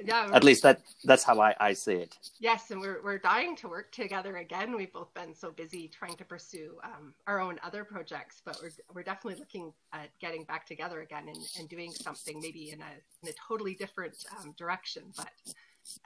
yeah 0.04 0.30
at 0.32 0.44
least 0.44 0.62
that 0.62 0.80
that's 1.04 1.24
how 1.24 1.40
I, 1.40 1.54
I 1.60 1.72
see 1.72 1.94
it. 1.94 2.16
Yes 2.38 2.70
and 2.70 2.80
we're, 2.80 3.02
we're 3.02 3.18
dying 3.18 3.56
to 3.56 3.68
work 3.68 3.92
together 3.92 4.36
again. 4.36 4.76
We've 4.76 4.92
both 4.92 5.12
been 5.14 5.34
so 5.34 5.50
busy 5.50 5.88
trying 5.88 6.16
to 6.16 6.24
pursue 6.24 6.78
um, 6.84 7.14
our 7.26 7.40
own 7.40 7.58
other 7.62 7.84
projects 7.84 8.42
but 8.44 8.58
we're, 8.62 8.70
we're 8.94 9.02
definitely 9.02 9.38
looking 9.38 9.72
at 9.92 10.10
getting 10.20 10.44
back 10.44 10.66
together 10.66 11.00
again 11.02 11.28
and, 11.28 11.38
and 11.58 11.68
doing 11.68 11.92
something 11.92 12.40
maybe 12.40 12.70
in 12.70 12.80
a, 12.80 12.92
in 13.22 13.28
a 13.28 13.32
totally 13.48 13.74
different 13.74 14.16
um, 14.38 14.54
direction 14.56 15.04
but 15.16 15.30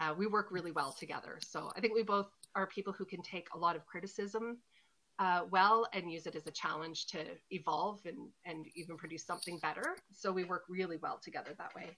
uh, 0.01 0.15
we 0.17 0.27
work 0.27 0.49
really 0.51 0.71
well 0.71 0.95
together. 0.99 1.39
So 1.43 1.71
i 1.77 1.81
think 1.81 1.95
we 1.95 2.03
both 2.03 2.29
are 2.55 2.67
people 2.67 2.93
who 2.93 3.05
can 3.05 3.23
take 3.23 3.49
a 3.55 3.59
lot 3.59 3.77
of 3.77 3.85
criticism 3.87 4.59
uh, 5.19 5.43
well 5.51 5.87
and 5.93 6.11
use 6.11 6.27
it 6.27 6.35
as 6.35 6.47
a 6.47 6.51
challenge 6.51 7.07
to 7.07 7.19
evolve 7.51 8.01
and, 8.05 8.29
and 8.45 8.67
even 8.75 8.97
produce 8.97 9.25
something 9.25 9.59
better. 9.59 9.97
So 10.13 10.33
we 10.33 10.45
work 10.45 10.65
really 10.69 10.97
well 10.97 11.21
together 11.23 11.55
that 11.57 11.75
way 11.75 11.97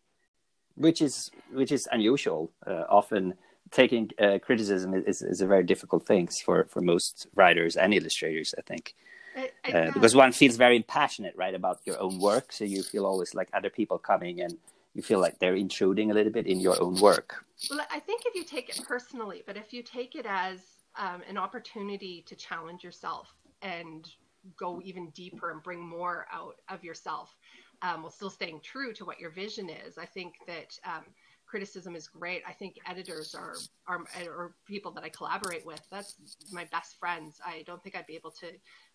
which 0.77 1.03
is 1.03 1.31
which 1.53 1.73
is 1.73 1.89
unusual. 1.93 2.51
Uh, 2.67 2.85
often, 2.89 3.35
taking 3.71 4.11
uh, 4.21 4.39
criticism 4.39 4.95
is, 4.95 5.23
is 5.23 5.41
a 5.41 5.47
very 5.47 5.65
difficult 5.65 6.07
thing 6.07 6.29
for 6.45 6.65
for 6.65 6.81
most 6.81 7.27
writers 7.35 7.77
and 7.77 7.93
illustrators. 7.95 8.55
I 8.57 8.63
think. 8.63 8.95
I, 9.37 9.51
I, 9.65 9.73
uh, 9.73 9.91
because 9.93 10.15
one 10.15 10.33
feels 10.33 10.57
very 10.57 10.83
passionate, 10.83 11.35
right, 11.37 11.55
about 11.55 11.81
your 11.85 12.01
own 12.01 12.19
work. 12.19 12.53
So 12.53 12.65
you 12.65 12.83
feel 12.83 13.05
always 13.05 13.35
like 13.35 13.51
other 13.53 13.69
people 13.69 13.99
coming 13.99 14.41
and 14.41 14.57
you 14.95 15.03
feel 15.03 15.21
like 15.21 15.39
they're 15.39 15.55
intruding 15.55 16.11
a 16.11 16.15
little 16.15 16.33
bit 16.33 16.47
in 16.47 16.59
your 16.59 16.83
own 16.83 16.95
work. 17.01 17.45
Well, 17.71 17.81
I 17.91 18.01
think 18.01 18.23
if 18.25 18.35
you 18.35 18.45
take 18.45 18.71
it 18.71 18.81
personally, 18.89 19.43
but 19.47 19.59
if 19.59 19.75
you 19.75 19.83
take 19.83 20.15
it 20.15 20.25
as 20.27 20.61
um, 20.97 21.23
an 21.29 21.37
opportunity 21.37 22.25
to 22.27 22.35
challenge 22.35 22.83
yourself 22.83 23.29
and 23.61 24.09
go 24.57 24.81
even 24.83 25.11
deeper 25.11 25.51
and 25.51 25.63
bring 25.63 25.81
more 25.81 26.27
out 26.33 26.57
of 26.71 26.83
yourself, 26.83 27.37
um, 27.83 28.03
while 28.03 28.11
still 28.11 28.31
staying 28.31 28.61
true 28.63 28.93
to 28.95 29.05
what 29.05 29.21
your 29.21 29.31
vision 29.31 29.69
is. 29.69 29.99
I 29.99 30.07
think 30.07 30.35
that 30.47 30.79
um, 30.85 31.05
criticism 31.47 31.95
is 31.95 32.09
great. 32.09 32.43
I 32.47 32.53
think 32.53 32.77
editors 32.87 33.35
are, 33.35 33.55
are 33.87 34.05
or 34.27 34.55
people 34.67 34.93
that 34.93 35.05
I 35.05 35.09
collaborate 35.09 35.65
with. 35.65 35.81
That's 35.91 36.17
my 36.53 36.65
best 36.73 36.99
friends. 36.99 37.41
I 37.45 37.63
don't 37.67 37.83
think 37.83 37.97
I'd 37.97 38.07
be 38.07 38.17
able 38.17 38.33
to 38.33 38.49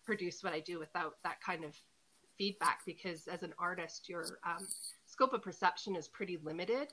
produce 0.04 0.42
what 0.42 0.52
I 0.52 0.60
do 0.60 0.78
without 0.78 1.14
that 1.24 1.40
kind 1.40 1.64
of 1.64 1.76
feedback 2.38 2.80
because 2.86 3.28
as 3.28 3.42
an 3.42 3.54
artist, 3.58 4.08
your 4.08 4.38
um, 4.44 4.66
scope 5.06 5.32
of 5.32 5.42
perception 5.42 5.96
is 5.96 6.08
pretty 6.08 6.38
limited, 6.42 6.92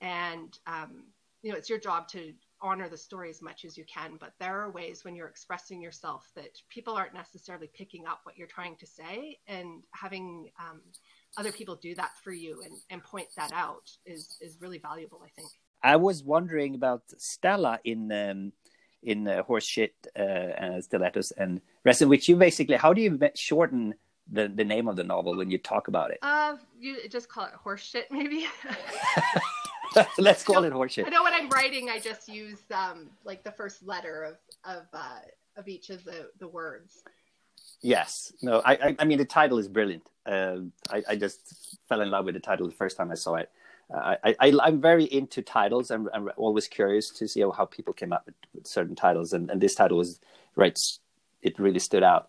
and 0.00 0.58
um, 0.66 1.04
you 1.42 1.50
know 1.50 1.56
it's 1.56 1.68
your 1.68 1.78
job 1.78 2.08
to 2.08 2.32
honor 2.62 2.88
the 2.88 2.96
story 2.96 3.30
as 3.30 3.40
much 3.40 3.64
as 3.64 3.78
you 3.78 3.84
can 3.84 4.18
but 4.20 4.34
there 4.38 4.60
are 4.60 4.70
ways 4.70 5.04
when 5.04 5.14
you're 5.14 5.28
expressing 5.28 5.80
yourself 5.80 6.30
that 6.34 6.60
people 6.68 6.94
aren't 6.94 7.14
necessarily 7.14 7.70
picking 7.74 8.06
up 8.06 8.20
what 8.24 8.36
you're 8.36 8.46
trying 8.46 8.76
to 8.76 8.86
say 8.86 9.38
and 9.46 9.82
having 9.92 10.50
um, 10.60 10.80
other 11.36 11.52
people 11.52 11.76
do 11.76 11.94
that 11.94 12.10
for 12.22 12.32
you 12.32 12.62
and, 12.64 12.74
and 12.90 13.02
point 13.02 13.28
that 13.36 13.52
out 13.52 13.90
is 14.06 14.36
is 14.40 14.56
really 14.60 14.78
valuable 14.78 15.20
i 15.24 15.28
think 15.30 15.48
i 15.82 15.96
was 15.96 16.22
wondering 16.22 16.74
about 16.74 17.02
stella 17.18 17.78
in 17.84 18.10
um, 18.12 18.52
in 19.02 19.26
uh, 19.26 19.42
horse 19.42 19.64
shit 19.64 19.94
uh, 20.18 20.22
and 20.22 20.84
stilettos 20.84 21.30
and 21.32 21.60
rosin, 21.84 22.08
which 22.08 22.28
you 22.28 22.36
basically 22.36 22.76
how 22.76 22.92
do 22.92 23.00
you 23.00 23.18
shorten 23.34 23.94
the, 24.30 24.48
the 24.48 24.64
name 24.64 24.88
of 24.88 24.96
the 24.96 25.04
novel 25.04 25.36
when 25.36 25.50
you 25.50 25.58
talk 25.58 25.88
about 25.88 26.10
it? 26.10 26.18
Uh, 26.22 26.56
you 26.78 27.08
just 27.08 27.28
call 27.28 27.46
it 27.46 27.52
horse 27.52 27.82
shit, 27.82 28.10
maybe. 28.10 28.46
Let's 30.18 30.44
call 30.44 30.64
it 30.64 30.72
horse 30.72 30.92
shit. 30.92 31.06
I 31.06 31.10
know 31.10 31.24
when 31.24 31.34
I'm 31.34 31.48
writing, 31.48 31.88
I 31.88 31.98
just 31.98 32.28
use 32.28 32.60
um, 32.72 33.10
like 33.24 33.42
the 33.42 33.50
first 33.52 33.84
letter 33.84 34.22
of 34.22 34.36
of 34.64 34.86
uh, 34.92 35.20
of 35.56 35.66
each 35.66 35.90
of 35.90 36.04
the 36.04 36.30
the 36.38 36.46
words. 36.46 37.02
Yes. 37.82 38.32
No. 38.42 38.62
I. 38.64 38.72
I, 38.74 38.96
I 39.00 39.04
mean, 39.04 39.18
the 39.18 39.24
title 39.24 39.58
is 39.58 39.68
brilliant. 39.68 40.08
Uh, 40.26 40.58
I, 40.90 41.02
I 41.10 41.16
just 41.16 41.78
fell 41.88 42.00
in 42.00 42.10
love 42.10 42.24
with 42.24 42.34
the 42.34 42.40
title 42.40 42.66
the 42.66 42.74
first 42.74 42.96
time 42.96 43.10
I 43.10 43.14
saw 43.14 43.36
it. 43.36 43.50
Uh, 43.92 44.16
I, 44.22 44.34
I, 44.38 44.52
I'm 44.62 44.80
very 44.80 45.04
into 45.04 45.42
titles. 45.42 45.90
I'm, 45.90 46.08
I'm 46.14 46.30
always 46.36 46.68
curious 46.68 47.10
to 47.10 47.26
see 47.26 47.40
how, 47.40 47.50
how 47.50 47.64
people 47.64 47.92
came 47.92 48.12
up 48.12 48.24
with, 48.26 48.36
with, 48.54 48.66
certain 48.66 48.94
titles, 48.94 49.32
and, 49.32 49.50
and 49.50 49.60
this 49.60 49.74
title 49.74 49.98
was 49.98 50.20
right. 50.54 50.78
It 51.42 51.58
really 51.58 51.80
stood 51.80 52.04
out. 52.04 52.28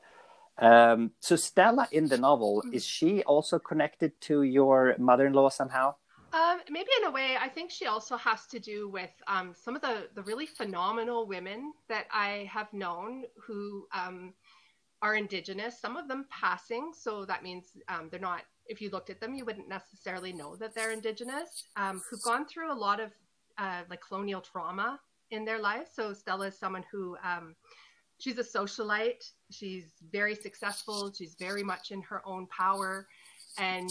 Um, 0.57 1.11
so 1.19 1.35
Stella 1.35 1.87
in 1.91 2.07
the 2.07 2.17
novel 2.17 2.63
is 2.71 2.85
she 2.85 3.23
also 3.23 3.59
connected 3.59 4.19
to 4.21 4.43
your 4.43 4.95
mother-in-law 4.97 5.49
somehow? 5.49 5.95
Um, 6.33 6.61
maybe 6.69 6.87
in 7.01 7.07
a 7.07 7.11
way, 7.11 7.35
I 7.39 7.49
think 7.49 7.71
she 7.71 7.87
also 7.87 8.15
has 8.15 8.45
to 8.47 8.59
do 8.59 8.87
with 8.87 9.09
um, 9.27 9.53
some 9.53 9.75
of 9.75 9.81
the 9.81 10.07
the 10.15 10.21
really 10.23 10.45
phenomenal 10.45 11.27
women 11.27 11.73
that 11.89 12.05
I 12.11 12.49
have 12.49 12.71
known 12.71 13.25
who 13.35 13.85
um, 13.93 14.33
are 15.01 15.15
indigenous. 15.15 15.79
Some 15.79 15.97
of 15.97 16.07
them 16.07 16.25
passing, 16.29 16.91
so 16.97 17.25
that 17.25 17.43
means 17.43 17.71
um, 17.87 18.07
they're 18.11 18.19
not. 18.19 18.41
If 18.67 18.81
you 18.81 18.89
looked 18.89 19.09
at 19.09 19.19
them, 19.19 19.33
you 19.33 19.45
wouldn't 19.45 19.67
necessarily 19.67 20.31
know 20.31 20.55
that 20.57 20.75
they're 20.75 20.91
indigenous. 20.91 21.65
Um, 21.75 22.01
who've 22.09 22.21
gone 22.21 22.45
through 22.45 22.71
a 22.71 22.75
lot 22.75 22.99
of 22.99 23.11
uh, 23.57 23.81
like 23.89 24.01
colonial 24.01 24.41
trauma 24.41 24.99
in 25.31 25.45
their 25.45 25.59
life. 25.59 25.87
So 25.93 26.13
Stella 26.13 26.47
is 26.47 26.57
someone 26.57 26.83
who 26.91 27.17
um, 27.23 27.55
she's 28.19 28.37
a 28.37 28.43
socialite. 28.43 29.23
She's 29.49 29.93
very 30.11 30.35
successful. 30.35 31.11
She's 31.17 31.35
very 31.39 31.63
much 31.63 31.91
in 31.91 32.01
her 32.03 32.21
own 32.25 32.47
power, 32.47 33.07
and 33.57 33.89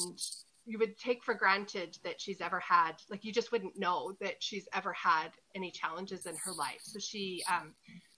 you 0.64 0.78
would 0.78 0.96
take 0.98 1.24
for 1.24 1.34
granted 1.34 1.98
that 2.04 2.20
she's 2.20 2.40
ever 2.40 2.60
had 2.60 2.92
like 3.10 3.24
you 3.24 3.32
just 3.32 3.50
wouldn't 3.50 3.78
know 3.78 4.12
that 4.20 4.36
she's 4.40 4.68
ever 4.72 4.92
had 4.92 5.30
any 5.56 5.70
challenges 5.70 6.26
in 6.26 6.36
her 6.44 6.52
life. 6.52 6.80
So 6.82 6.98
she 6.98 7.42
um, 7.50 7.74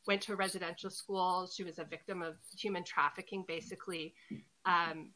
went 0.06 0.22
to 0.22 0.32
a 0.32 0.36
residential 0.36 0.90
school. 0.90 1.48
She 1.52 1.64
was 1.64 1.78
a 1.78 1.84
victim 1.84 2.22
of 2.22 2.36
human 2.56 2.84
trafficking, 2.84 3.44
basically. 3.46 4.14
Um, 4.64 5.10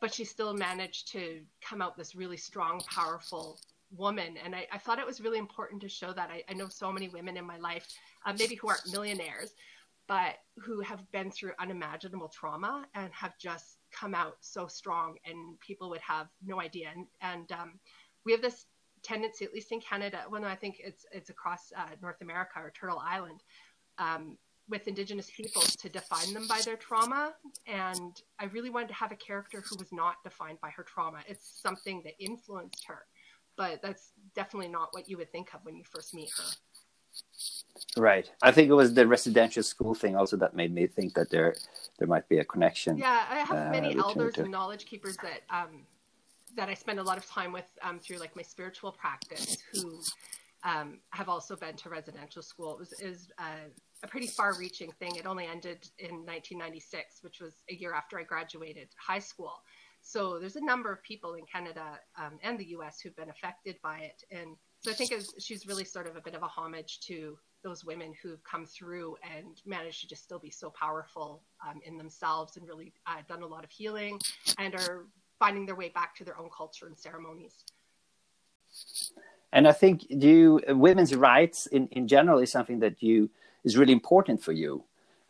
but 0.00 0.12
she 0.12 0.24
still 0.24 0.54
managed 0.54 1.12
to 1.12 1.40
come 1.66 1.80
out 1.80 1.96
this 1.96 2.14
really 2.14 2.36
strong, 2.36 2.82
powerful 2.88 3.60
woman. 3.96 4.36
And 4.44 4.54
I, 4.54 4.66
I 4.72 4.78
thought 4.78 4.98
it 4.98 5.06
was 5.06 5.20
really 5.20 5.38
important 5.38 5.80
to 5.82 5.88
show 5.88 6.12
that. 6.12 6.30
I, 6.30 6.42
I 6.48 6.54
know 6.54 6.68
so 6.68 6.92
many 6.92 7.08
women 7.08 7.36
in 7.36 7.46
my 7.46 7.58
life, 7.58 7.86
uh, 8.26 8.34
maybe 8.38 8.56
who 8.56 8.68
aren't 8.68 8.90
millionaires, 8.90 9.54
but 10.08 10.34
who 10.58 10.80
have 10.80 11.10
been 11.12 11.30
through 11.30 11.52
unimaginable 11.58 12.28
trauma 12.28 12.84
and 12.94 13.12
have 13.12 13.38
just 13.38 13.78
come 13.92 14.14
out 14.14 14.36
so 14.40 14.66
strong 14.66 15.16
and 15.24 15.58
people 15.60 15.88
would 15.90 16.00
have 16.00 16.26
no 16.44 16.60
idea 16.60 16.88
and, 16.94 17.06
and 17.20 17.52
um, 17.52 17.78
we 18.24 18.32
have 18.32 18.42
this 18.42 18.66
tendency 19.02 19.44
at 19.44 19.52
least 19.52 19.72
in 19.72 19.80
canada 19.80 20.18
well 20.30 20.44
i 20.44 20.54
think 20.54 20.76
it's 20.78 21.04
it's 21.10 21.28
across 21.28 21.72
uh, 21.76 21.86
north 22.00 22.20
america 22.20 22.52
or 22.56 22.70
turtle 22.70 23.02
island 23.04 23.42
um, 23.98 24.36
with 24.68 24.88
indigenous 24.88 25.30
peoples 25.30 25.76
to 25.76 25.88
define 25.88 26.32
them 26.32 26.46
by 26.46 26.60
their 26.64 26.76
trauma 26.76 27.34
and 27.66 28.22
i 28.38 28.44
really 28.46 28.70
wanted 28.70 28.88
to 28.88 28.94
have 28.94 29.12
a 29.12 29.16
character 29.16 29.62
who 29.68 29.76
was 29.76 29.92
not 29.92 30.22
defined 30.24 30.58
by 30.60 30.70
her 30.70 30.82
trauma 30.82 31.18
it's 31.26 31.60
something 31.60 32.00
that 32.04 32.14
influenced 32.18 32.84
her 32.86 33.04
but 33.56 33.82
that's 33.82 34.12
definitely 34.34 34.68
not 34.68 34.88
what 34.92 35.08
you 35.08 35.16
would 35.16 35.30
think 35.30 35.52
of 35.52 35.60
when 35.64 35.76
you 35.76 35.84
first 35.84 36.14
meet 36.14 36.30
her 36.36 36.44
Right. 37.96 38.30
I 38.42 38.52
think 38.52 38.70
it 38.70 38.74
was 38.74 38.94
the 38.94 39.06
residential 39.06 39.62
school 39.62 39.94
thing 39.94 40.16
also 40.16 40.36
that 40.38 40.54
made 40.54 40.72
me 40.72 40.86
think 40.86 41.14
that 41.14 41.30
there 41.30 41.54
there 41.98 42.08
might 42.08 42.28
be 42.28 42.38
a 42.38 42.44
connection. 42.44 42.96
Yeah, 42.96 43.24
I 43.28 43.40
have 43.40 43.68
uh, 43.68 43.70
many 43.70 43.96
elders 43.96 44.34
to... 44.34 44.42
and 44.42 44.50
knowledge 44.50 44.86
keepers 44.86 45.16
that 45.18 45.42
um, 45.50 45.86
that 46.56 46.68
I 46.68 46.74
spend 46.74 46.98
a 46.98 47.02
lot 47.02 47.18
of 47.18 47.26
time 47.26 47.52
with 47.52 47.66
um, 47.82 47.98
through 47.98 48.18
like 48.18 48.34
my 48.34 48.42
spiritual 48.42 48.92
practice 48.92 49.58
who 49.72 50.00
um, 50.64 50.98
have 51.10 51.28
also 51.28 51.56
been 51.56 51.76
to 51.76 51.88
residential 51.88 52.42
school. 52.42 52.80
It 53.00 53.08
was 53.08 53.28
uh, 53.38 53.68
a 54.02 54.08
pretty 54.08 54.26
far-reaching 54.26 54.92
thing. 54.92 55.16
It 55.16 55.26
only 55.26 55.46
ended 55.46 55.88
in 55.98 56.24
1996, 56.24 57.22
which 57.22 57.40
was 57.40 57.62
a 57.70 57.74
year 57.74 57.94
after 57.94 58.18
I 58.18 58.22
graduated 58.22 58.88
high 58.98 59.18
school. 59.18 59.54
So 60.02 60.38
there's 60.38 60.56
a 60.56 60.64
number 60.64 60.92
of 60.92 61.02
people 61.02 61.34
in 61.34 61.44
Canada 61.46 61.98
um, 62.18 62.38
and 62.42 62.58
the 62.58 62.66
U.S. 62.70 63.00
who've 63.00 63.16
been 63.16 63.30
affected 63.30 63.76
by 63.82 63.98
it, 63.98 64.24
and 64.30 64.56
so 64.82 64.90
I 64.90 64.94
think 64.94 65.12
she's 65.38 65.66
really 65.66 65.84
sort 65.84 66.08
of 66.08 66.16
a 66.16 66.20
bit 66.20 66.34
of 66.34 66.42
a 66.42 66.48
homage 66.48 66.98
to 67.02 67.38
those 67.62 67.84
women 67.84 68.12
who've 68.20 68.42
come 68.42 68.66
through 68.66 69.16
and 69.22 69.60
managed 69.64 70.00
to 70.00 70.08
just 70.08 70.24
still 70.24 70.40
be 70.40 70.50
so 70.50 70.70
powerful 70.70 71.44
um, 71.64 71.80
in 71.86 71.96
themselves 71.96 72.56
and 72.56 72.66
really 72.66 72.92
uh, 73.06 73.18
done 73.28 73.42
a 73.42 73.46
lot 73.46 73.62
of 73.62 73.70
healing 73.70 74.18
and 74.58 74.74
are 74.74 75.06
finding 75.38 75.64
their 75.66 75.76
way 75.76 75.88
back 75.88 76.16
to 76.16 76.24
their 76.24 76.36
own 76.36 76.50
culture 76.56 76.86
and 76.86 76.98
ceremonies. 76.98 77.64
And 79.52 79.68
I 79.68 79.72
think 79.72 80.06
you 80.08 80.60
women's 80.68 81.14
rights 81.14 81.66
in, 81.66 81.88
in 81.88 82.08
general 82.08 82.38
is 82.38 82.50
something 82.50 82.80
that 82.80 83.02
you 83.02 83.30
is 83.64 83.76
really 83.76 83.92
important 83.92 84.42
for 84.42 84.52
you, 84.52 84.84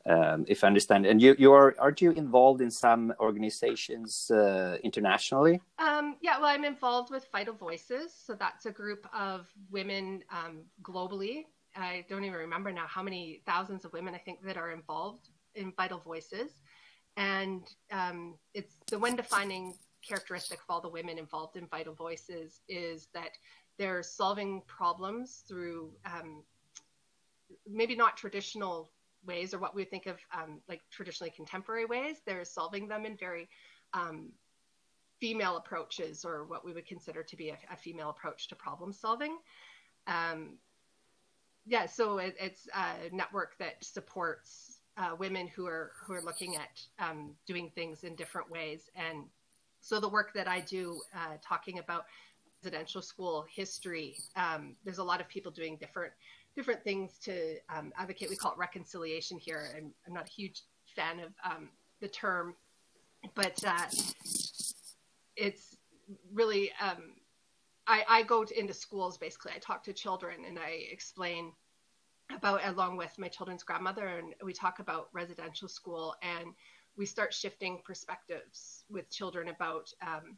um, 0.06 0.44
if 0.48 0.64
I 0.64 0.68
understand. 0.68 1.06
And 1.06 1.20
you 1.20 1.34
you 1.38 1.52
are 1.52 1.74
aren't 1.78 2.00
you 2.00 2.12
involved 2.12 2.60
in 2.60 2.70
some 2.70 3.12
organizations 3.18 4.30
uh, 4.30 4.78
internationally? 4.82 5.60
Um, 5.78 6.16
yeah, 6.22 6.38
well, 6.38 6.46
I'm 6.46 6.64
involved 6.64 7.10
with 7.10 7.26
Vital 7.32 7.54
Voices, 7.54 8.14
so 8.14 8.34
that's 8.34 8.66
a 8.66 8.70
group 8.70 9.06
of 9.12 9.48
women 9.70 10.22
um, 10.30 10.62
globally 10.82 11.44
I 11.76 12.04
don't 12.08 12.24
even 12.24 12.38
remember 12.38 12.72
now 12.72 12.86
how 12.86 13.02
many 13.02 13.40
thousands 13.46 13.84
of 13.84 13.92
women 13.92 14.14
I 14.14 14.18
think 14.18 14.42
that 14.42 14.56
are 14.56 14.72
involved 14.72 15.28
in 15.54 15.72
Vital 15.72 15.98
Voices. 15.98 16.50
And 17.16 17.62
um, 17.90 18.34
it's 18.54 18.76
the 18.90 18.98
one 18.98 19.16
defining 19.16 19.74
characteristic 20.06 20.58
of 20.58 20.64
all 20.68 20.80
the 20.80 20.88
women 20.88 21.18
involved 21.18 21.56
in 21.56 21.66
Vital 21.66 21.94
Voices 21.94 22.60
is 22.68 23.08
that 23.14 23.30
they're 23.78 24.02
solving 24.02 24.62
problems 24.66 25.42
through 25.48 25.90
um, 26.04 26.42
maybe 27.68 27.94
not 27.94 28.16
traditional 28.16 28.90
ways 29.26 29.54
or 29.54 29.58
what 29.58 29.74
we 29.74 29.84
think 29.84 30.06
of 30.06 30.18
um, 30.36 30.60
like 30.68 30.80
traditionally 30.90 31.30
contemporary 31.30 31.84
ways. 31.84 32.16
They're 32.26 32.44
solving 32.44 32.88
them 32.88 33.06
in 33.06 33.16
very 33.16 33.48
um, 33.94 34.32
female 35.20 35.56
approaches 35.56 36.24
or 36.24 36.44
what 36.44 36.64
we 36.64 36.72
would 36.72 36.86
consider 36.86 37.22
to 37.22 37.36
be 37.36 37.50
a, 37.50 37.58
a 37.72 37.76
female 37.76 38.10
approach 38.10 38.48
to 38.48 38.56
problem 38.56 38.92
solving. 38.92 39.38
Um, 40.06 40.58
yeah, 41.64 41.86
so 41.86 42.18
it, 42.18 42.34
it's 42.40 42.68
a 42.74 43.14
network 43.14 43.56
that 43.58 43.84
supports 43.84 44.80
uh, 44.96 45.14
women 45.18 45.46
who 45.46 45.66
are 45.66 45.92
who 46.04 46.12
are 46.12 46.22
looking 46.22 46.56
at 46.56 46.80
um, 46.98 47.30
doing 47.46 47.70
things 47.74 48.04
in 48.04 48.14
different 48.16 48.50
ways. 48.50 48.90
And 48.96 49.24
so 49.80 50.00
the 50.00 50.08
work 50.08 50.32
that 50.34 50.48
I 50.48 50.60
do, 50.60 51.00
uh, 51.14 51.36
talking 51.42 51.78
about 51.78 52.04
residential 52.62 53.02
school 53.02 53.44
history, 53.52 54.16
um, 54.36 54.76
there's 54.84 54.98
a 54.98 55.04
lot 55.04 55.20
of 55.20 55.28
people 55.28 55.50
doing 55.50 55.76
different 55.76 56.12
different 56.54 56.84
things 56.84 57.18
to 57.18 57.56
um, 57.74 57.92
advocate. 57.96 58.28
We 58.28 58.36
call 58.36 58.52
it 58.52 58.58
reconciliation 58.58 59.38
here, 59.38 59.70
and 59.76 59.90
I'm 60.06 60.12
not 60.12 60.28
a 60.28 60.30
huge 60.30 60.62
fan 60.94 61.20
of 61.20 61.32
um, 61.44 61.70
the 62.00 62.08
term, 62.08 62.54
but 63.34 63.58
uh, 63.66 63.86
it's 65.36 65.76
really 66.32 66.70
um, 66.80 67.14
I, 67.86 68.04
I 68.08 68.22
go 68.22 68.44
to, 68.44 68.58
into 68.58 68.74
schools 68.74 69.18
basically. 69.18 69.52
I 69.54 69.58
talk 69.58 69.82
to 69.84 69.92
children 69.92 70.44
and 70.46 70.58
I 70.58 70.86
explain 70.90 71.52
about 72.34 72.66
along 72.66 72.96
with 72.96 73.18
my 73.18 73.28
children's 73.28 73.62
grandmother 73.62 74.06
and 74.06 74.34
we 74.42 74.52
talk 74.52 74.78
about 74.78 75.08
residential 75.12 75.68
school 75.68 76.14
and 76.22 76.54
we 76.96 77.06
start 77.06 77.32
shifting 77.34 77.80
perspectives 77.84 78.84
with 78.90 79.10
children 79.10 79.48
about 79.48 79.92
um, 80.02 80.36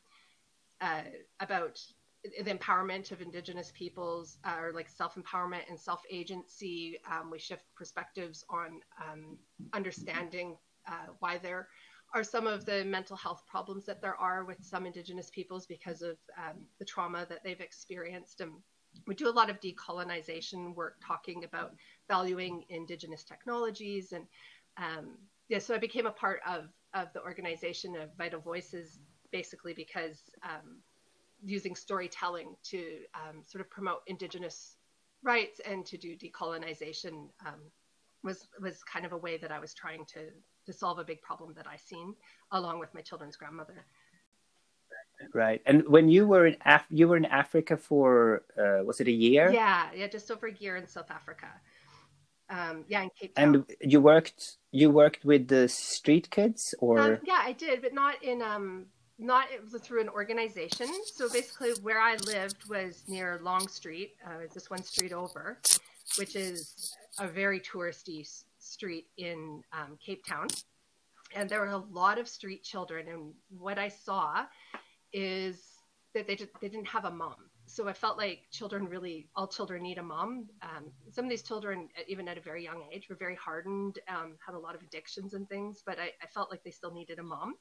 uh, 0.81 1.03
about 1.41 1.81
the 2.43 2.55
empowerment 2.55 3.13
of 3.13 3.21
indigenous 3.21 3.71
peoples 3.77 4.39
uh, 4.45 4.57
or 4.59 4.73
like 4.73 4.89
self-empowerment 4.89 5.61
and 5.69 5.79
self-agency 5.79 6.99
um, 7.11 7.31
we 7.31 7.39
shift 7.39 7.65
perspectives 7.77 8.45
on 8.49 8.81
um, 9.03 9.37
understanding 9.75 10.57
uh, 10.89 11.13
why 11.21 11.39
there 11.39 11.69
are 12.15 12.25
some 12.25 12.47
of 12.47 12.65
the 12.65 12.85
mental 12.85 13.17
health 13.17 13.43
problems 13.47 13.85
that 13.85 14.01
there 14.01 14.15
are 14.17 14.45
with 14.45 14.65
some 14.65 14.87
Indigenous 14.87 15.31
peoples 15.31 15.67
because 15.67 16.01
of 16.01 16.17
um, 16.39 16.63
the 16.79 16.85
trauma 16.85 17.27
that 17.29 17.43
they've 17.43 17.61
experienced. 17.61 18.41
And 18.41 18.53
we 19.09 19.17
do 19.17 19.29
a 19.29 19.33
lot 19.33 19.51
of 19.51 19.61
decolonization 19.61 20.75
work 20.77 20.95
talking 21.05 21.43
about 21.43 21.73
valuing 22.09 22.65
Indigenous 22.69 23.25
technologies. 23.25 24.13
And 24.13 24.27
um, 24.77 25.19
yeah, 25.49 25.59
so 25.59 25.75
I 25.75 25.79
became 25.79 26.07
a 26.07 26.13
part 26.13 26.41
of, 26.47 26.67
of 26.95 27.13
the 27.15 27.23
organization 27.23 27.97
of 27.97 28.11
Vital 28.17 28.41
Voices 28.41 29.01
basically 29.33 29.75
because 29.75 30.23
um, 30.45 30.79
using 31.45 31.75
storytelling 31.75 32.57
to 32.65 32.99
um, 33.15 33.43
sort 33.45 33.61
of 33.61 33.71
promote 33.71 34.03
Indigenous 34.07 34.77
rights 35.23 35.61
and 35.69 35.85
to 35.87 35.97
do 35.97 36.17
decolonization 36.17 37.29
um, 37.47 37.61
was 38.23 38.49
was 38.61 38.83
kind 38.85 39.05
of 39.05 39.13
a 39.13 39.17
way 39.17 39.37
that 39.37 39.51
I 39.51 39.59
was 39.59 39.75
trying 39.75 40.05
to 40.07 40.31
to 40.67 40.73
solve 40.73 40.99
a 40.99 41.05
big 41.05 41.21
problem 41.23 41.53
that 41.57 41.67
I 41.67 41.77
seen 41.77 42.15
along 42.53 42.79
with 42.79 42.93
my 42.95 43.01
children's 43.01 43.37
grandmother. 43.37 43.85
Right. 45.33 45.63
And 45.67 45.87
when 45.89 46.09
you 46.09 46.27
were 46.27 46.47
in 46.47 46.57
Af- 46.65 46.87
you 46.91 47.09
were 47.09 47.17
in 47.17 47.27
Africa 47.27 47.77
for 47.77 48.43
uh, 48.59 48.85
was 48.85 49.01
it 49.01 49.09
a 49.09 49.13
year? 49.13 49.51
Yeah, 49.53 49.89
yeah, 49.95 50.09
just 50.09 50.31
over 50.31 50.47
a 50.47 50.53
year 50.55 50.77
in 50.77 50.87
South 50.87 51.11
Africa. 51.11 51.49
Um, 52.51 52.85
yeah, 52.89 53.03
in 53.03 53.11
Cape 53.19 53.35
Town. 53.35 53.55
And 53.55 53.65
you 53.81 54.01
worked 54.01 54.57
you 54.71 54.91
worked 54.91 55.25
with 55.25 55.49
the 55.49 55.69
street 55.69 56.31
kids, 56.31 56.75
or 56.79 57.01
um, 57.01 57.19
yeah, 57.25 57.41
I 57.43 57.53
did, 57.53 57.81
but 57.83 57.95
not 57.95 58.23
in 58.23 58.43
um 58.43 58.87
not 59.19 59.47
through 59.83 60.01
an 60.01 60.09
organization. 60.09 60.89
So 61.07 61.29
basically, 61.29 61.73
where 61.83 62.01
I 62.01 62.17
lived 62.17 62.69
was 62.69 63.05
near 63.09 63.39
Long 63.43 63.69
Street. 63.69 64.13
Uh, 64.27 64.47
just 64.53 64.71
one 64.71 64.83
street 64.83 65.13
over, 65.13 65.59
which 66.19 66.37
is 66.37 66.95
a 67.19 67.29
very 67.29 67.61
touristy 67.61 68.29
street 68.59 69.07
in 69.17 69.63
um, 69.73 69.99
Cape 70.05 70.25
Town. 70.27 70.49
And 71.35 71.49
there 71.49 71.61
were 71.61 71.67
a 71.67 71.77
lot 71.77 72.19
of 72.19 72.29
street 72.29 72.63
children, 72.63 73.09
and 73.09 73.33
what 73.59 73.79
I 73.79 73.89
saw 73.89 74.45
is 75.13 75.61
that 76.15 76.27
they 76.27 76.37
just, 76.37 76.51
they 76.61 76.69
didn't 76.69 76.87
have 76.87 77.05
a 77.05 77.11
mom 77.11 77.51
so 77.75 77.89
I 77.89 77.93
felt 77.93 78.17
like 78.17 78.47
children 78.53 78.89
really, 78.89 79.27
all 79.35 79.49
children 79.49 79.83
need 79.83 79.99
a 79.99 80.03
mom. 80.03 80.47
Um, 80.63 80.93
some 81.11 81.25
of 81.25 81.31
these 81.31 81.43
children, 81.43 81.89
even 82.07 82.29
at 82.29 82.39
a 82.39 82.41
very 82.41 82.63
young 82.63 82.85
age, 82.93 83.09
were 83.09 83.17
very 83.17 83.35
hardened, 83.35 83.99
um, 84.07 84.37
had 84.47 84.55
a 84.55 84.59
lot 84.59 84.77
of 84.77 84.83
addictions 84.83 85.35
and 85.35 85.49
things, 85.49 85.83
but 85.85 85.99
I, 85.99 86.13
I, 86.23 86.27
felt 86.33 86.53
like 86.53 86.63
they 86.63 86.71
still 86.71 86.93
needed 86.93 87.19
a 87.19 87.23
mom. 87.25 87.57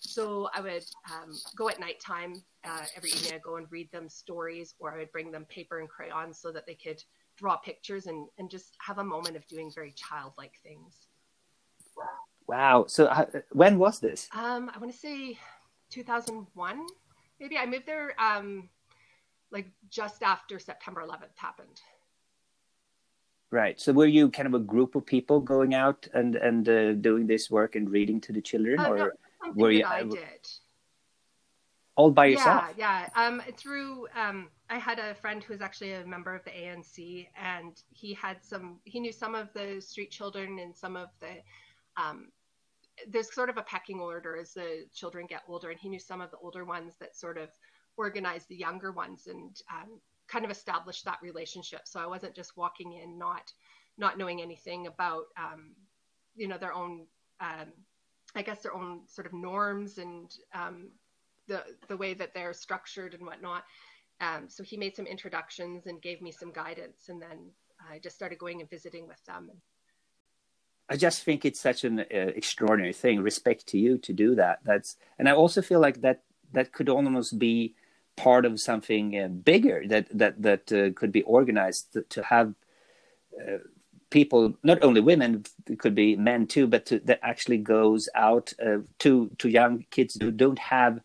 So 0.00 0.48
I 0.54 0.60
would 0.60 0.84
um, 1.12 1.36
go 1.56 1.68
at 1.68 1.80
nighttime 1.80 2.34
uh, 2.62 2.84
every 2.96 3.10
evening, 3.10 3.32
I'd 3.34 3.42
go 3.42 3.56
and 3.56 3.66
read 3.68 3.90
them 3.90 4.08
stories, 4.08 4.76
or 4.78 4.94
I 4.94 4.98
would 4.98 5.10
bring 5.10 5.32
them 5.32 5.44
paper 5.46 5.80
and 5.80 5.88
crayons 5.88 6.38
so 6.38 6.52
that 6.52 6.64
they 6.64 6.74
could 6.76 7.02
draw 7.36 7.56
pictures 7.56 8.06
and, 8.06 8.28
and 8.38 8.48
just 8.48 8.76
have 8.78 8.98
a 8.98 9.04
moment 9.04 9.34
of 9.34 9.44
doing 9.48 9.72
very 9.74 9.92
childlike 9.96 10.54
things. 10.62 11.08
Wow. 12.46 12.84
So 12.86 13.06
uh, 13.06 13.26
when 13.50 13.80
was 13.80 13.98
this? 13.98 14.28
Um, 14.32 14.70
I 14.72 14.78
want 14.78 14.92
to 14.92 14.98
say 14.98 15.40
2001, 15.90 16.86
maybe. 17.40 17.58
I 17.58 17.66
moved 17.66 17.86
there 17.86 18.14
um, 18.20 18.68
like 19.50 19.70
just 19.90 20.22
after 20.22 20.58
September 20.58 21.02
11th 21.02 21.36
happened. 21.36 21.80
Right. 23.50 23.80
So 23.80 23.92
were 23.92 24.06
you 24.06 24.30
kind 24.30 24.46
of 24.46 24.54
a 24.54 24.58
group 24.58 24.96
of 24.96 25.06
people 25.06 25.40
going 25.40 25.74
out 25.74 26.08
and 26.12 26.34
and 26.36 26.68
uh, 26.68 26.92
doing 26.94 27.26
this 27.26 27.50
work 27.50 27.76
and 27.76 27.88
reading 27.88 28.20
to 28.22 28.32
the 28.32 28.40
children, 28.40 28.80
uh, 28.80 28.88
or 28.88 28.98
no, 28.98 29.52
were 29.54 29.70
you? 29.70 29.84
I 29.84 30.02
did. 30.02 30.48
All 31.94 32.10
by 32.10 32.26
yourself. 32.26 32.64
Yeah, 32.76 33.08
yeah. 33.14 33.26
Um, 33.26 33.40
through 33.56 34.08
um, 34.16 34.50
I 34.68 34.78
had 34.78 34.98
a 34.98 35.14
friend 35.14 35.42
who 35.42 35.54
was 35.54 35.62
actually 35.62 35.92
a 35.92 36.04
member 36.04 36.34
of 36.34 36.44
the 36.44 36.50
ANC, 36.50 37.28
and 37.40 37.80
he 37.90 38.12
had 38.14 38.42
some. 38.42 38.80
He 38.84 38.98
knew 38.98 39.12
some 39.12 39.34
of 39.34 39.48
the 39.54 39.80
street 39.80 40.10
children 40.10 40.58
and 40.58 40.74
some 40.74 40.96
of 40.96 41.08
the. 41.20 41.30
Um, 41.96 42.32
there's 43.08 43.32
sort 43.32 43.48
of 43.48 43.58
a 43.58 43.62
pecking 43.62 44.00
order 44.00 44.36
as 44.36 44.54
the 44.54 44.86
children 44.92 45.26
get 45.26 45.42
older, 45.46 45.70
and 45.70 45.78
he 45.78 45.88
knew 45.88 46.00
some 46.00 46.20
of 46.20 46.30
the 46.32 46.38
older 46.38 46.64
ones 46.64 46.94
that 46.98 47.14
sort 47.14 47.38
of 47.38 47.50
organize 47.96 48.46
the 48.46 48.56
younger 48.56 48.92
ones 48.92 49.26
and 49.26 49.60
um, 49.72 50.00
kind 50.28 50.44
of 50.44 50.50
establish 50.50 51.02
that 51.02 51.18
relationship. 51.22 51.82
So 51.84 52.00
I 52.00 52.06
wasn't 52.06 52.34
just 52.34 52.56
walking 52.56 52.94
in 52.94 53.18
not 53.18 53.52
not 53.98 54.18
knowing 54.18 54.42
anything 54.42 54.86
about 54.86 55.24
um, 55.38 55.70
you 56.34 56.48
know 56.48 56.58
their 56.58 56.72
own 56.72 57.06
um, 57.40 57.72
I 58.34 58.42
guess 58.42 58.62
their 58.62 58.74
own 58.74 59.00
sort 59.06 59.26
of 59.26 59.32
norms 59.32 59.98
and 59.98 60.30
um, 60.54 60.88
the 61.48 61.64
the 61.88 61.96
way 61.96 62.14
that 62.14 62.34
they're 62.34 62.52
structured 62.52 63.14
and 63.14 63.24
whatnot. 63.24 63.64
Um, 64.20 64.48
so 64.48 64.62
he 64.62 64.76
made 64.76 64.96
some 64.96 65.06
introductions 65.06 65.86
and 65.86 66.00
gave 66.00 66.22
me 66.22 66.32
some 66.32 66.50
guidance, 66.50 67.08
and 67.08 67.20
then 67.20 67.50
I 67.90 67.98
just 67.98 68.16
started 68.16 68.38
going 68.38 68.60
and 68.60 68.70
visiting 68.70 69.06
with 69.06 69.22
them. 69.26 69.50
I 70.88 70.96
just 70.96 71.24
think 71.24 71.44
it's 71.44 71.60
such 71.60 71.84
an 71.84 72.00
uh, 72.00 72.04
extraordinary 72.10 72.92
thing. 72.92 73.20
Respect 73.20 73.66
to 73.68 73.78
you 73.78 73.98
to 73.98 74.12
do 74.12 74.34
that. 74.36 74.60
That's 74.64 74.96
and 75.18 75.28
I 75.28 75.32
also 75.32 75.60
feel 75.62 75.80
like 75.80 76.00
that 76.02 76.22
that 76.52 76.72
could 76.72 76.88
almost 76.88 77.38
be 77.38 77.74
part 78.16 78.44
of 78.44 78.60
something 78.60 79.18
uh, 79.18 79.28
bigger 79.28 79.84
that 79.86 80.06
that 80.10 80.40
that 80.42 80.72
uh, 80.72 80.90
could 80.98 81.12
be 81.12 81.22
organized 81.22 81.92
to, 81.92 82.02
to 82.02 82.22
have 82.22 82.54
uh, 83.40 83.58
people 84.10 84.56
not 84.62 84.82
only 84.82 85.00
women 85.00 85.44
it 85.68 85.78
could 85.78 85.94
be 85.94 86.16
men 86.16 86.46
too 86.46 86.66
but 86.66 86.86
to, 86.86 86.98
that 87.00 87.20
actually 87.22 87.58
goes 87.58 88.08
out 88.14 88.52
uh, 88.64 88.78
to 88.98 89.30
to 89.38 89.48
young 89.48 89.84
kids 89.90 90.16
who 90.20 90.30
don't 90.30 90.58
have 90.58 91.00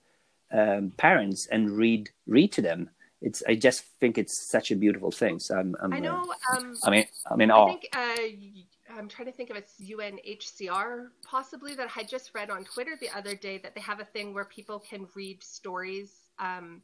um, 0.52 0.92
parents 0.98 1.48
and 1.48 1.72
read 1.72 2.10
read 2.28 2.52
to 2.54 2.62
them. 2.62 2.90
It's 3.22 3.44
i 3.48 3.56
just 3.56 3.84
think 4.00 4.18
it's 4.18 4.38
such 4.38 4.72
a 4.72 4.76
beautiful 4.76 5.12
thing. 5.12 5.40
So 5.40 5.58
i'm, 5.58 5.76
I'm 5.82 5.94
i 5.94 6.00
know 6.00 6.24
um, 6.52 6.76
i 6.84 6.90
mean 6.90 7.06
i 7.30 7.36
mean 7.36 7.52
i 7.52 7.66
think 7.66 7.88
uh, 7.94 8.98
i'm 8.98 9.08
trying 9.08 9.28
to 9.28 9.32
think 9.32 9.50
of 9.50 9.56
it's 9.56 9.76
unhcr 9.80 11.08
possibly 11.24 11.76
that 11.76 11.90
i 11.96 12.04
just 12.04 12.34
read 12.34 12.50
on 12.50 12.66
twitter 12.66 12.98
the 13.00 13.10
other 13.16 13.36
day 13.36 13.58
that 13.60 13.76
they 13.76 13.82
have 13.82 14.00
a 14.00 14.06
thing 14.06 14.34
where 14.34 14.46
people 14.46 14.80
can 14.80 15.08
read 15.16 15.44
stories 15.44 16.12
um, 16.40 16.82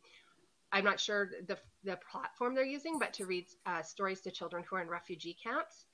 I'm 0.71 0.83
not 0.83 0.99
sure 0.99 1.29
the 1.47 1.57
the 1.83 1.97
platform 2.11 2.53
they're 2.55 2.65
using, 2.65 2.99
but 2.99 3.13
to 3.13 3.25
read 3.25 3.45
uh, 3.65 3.81
stories 3.81 4.21
to 4.21 4.31
children 4.31 4.63
who 4.69 4.75
are 4.75 4.81
in 4.81 4.89
refugee 4.89 5.37
camps. 5.41 5.85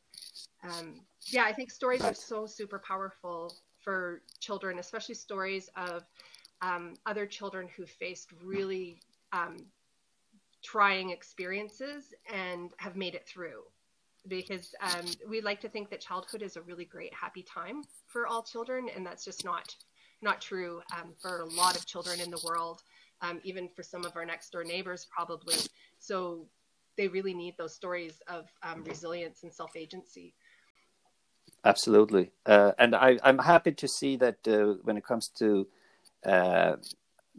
Um, 0.64 1.02
yeah, 1.28 1.44
I 1.44 1.54
think 1.54 1.72
stories 1.72 2.02
are 2.02 2.14
so 2.14 2.46
super 2.46 2.80
powerful 2.80 3.54
for 3.82 4.22
children, 4.40 4.80
especially 4.80 5.16
stories 5.16 5.70
of 5.76 6.04
um, 6.62 6.94
other 7.06 7.26
children 7.26 7.68
who 7.76 7.86
faced 7.86 8.32
really 8.44 9.02
um, 9.34 9.58
trying 10.64 11.10
experiences 11.10 12.14
and 12.32 12.72
have 12.78 12.96
made 12.96 13.14
it 13.14 13.28
through. 13.28 13.64
Because 14.28 14.74
um, 14.82 15.06
we 15.30 15.42
like 15.42 15.60
to 15.62 15.70
think 15.70 15.90
that 15.90 16.00
childhood 16.00 16.42
is 16.42 16.56
a 16.56 16.62
really 16.62 16.86
great, 16.86 17.14
happy 17.14 17.44
time 17.44 17.84
for 18.08 18.26
all 18.26 18.42
children, 18.42 18.88
and 18.96 19.06
that's 19.06 19.26
just 19.26 19.44
not 19.44 19.76
not 20.22 20.40
true 20.40 20.82
um, 20.98 21.14
for 21.22 21.42
a 21.42 21.46
lot 21.46 21.76
of 21.76 21.86
children 21.86 22.22
in 22.22 22.32
the 22.32 22.40
world 22.46 22.82
um, 23.22 23.40
even 23.44 23.70
for 23.76 23.84
some 23.84 24.06
of 24.06 24.16
our 24.16 24.26
next 24.26 24.52
door 24.52 24.64
neighbors, 24.64 25.08
probably. 25.10 25.56
So 26.00 26.46
they 26.98 27.08
really 27.08 27.34
need 27.34 27.56
those 27.58 27.74
stories 27.74 28.22
of 28.28 28.46
um, 28.62 28.84
resilience 28.84 29.44
and 29.44 29.54
self 29.54 29.76
agency. 29.76 30.34
Absolutely. 31.66 32.32
Uh, 32.46 32.74
and 32.78 32.94
I, 32.96 33.18
am 33.24 33.40
happy 33.40 33.72
to 33.72 33.88
see 33.88 34.18
that 34.18 34.46
uh, 34.48 34.76
when 34.84 34.98
it 34.98 35.06
comes 35.06 35.30
to 35.40 35.68
uh, 36.26 36.76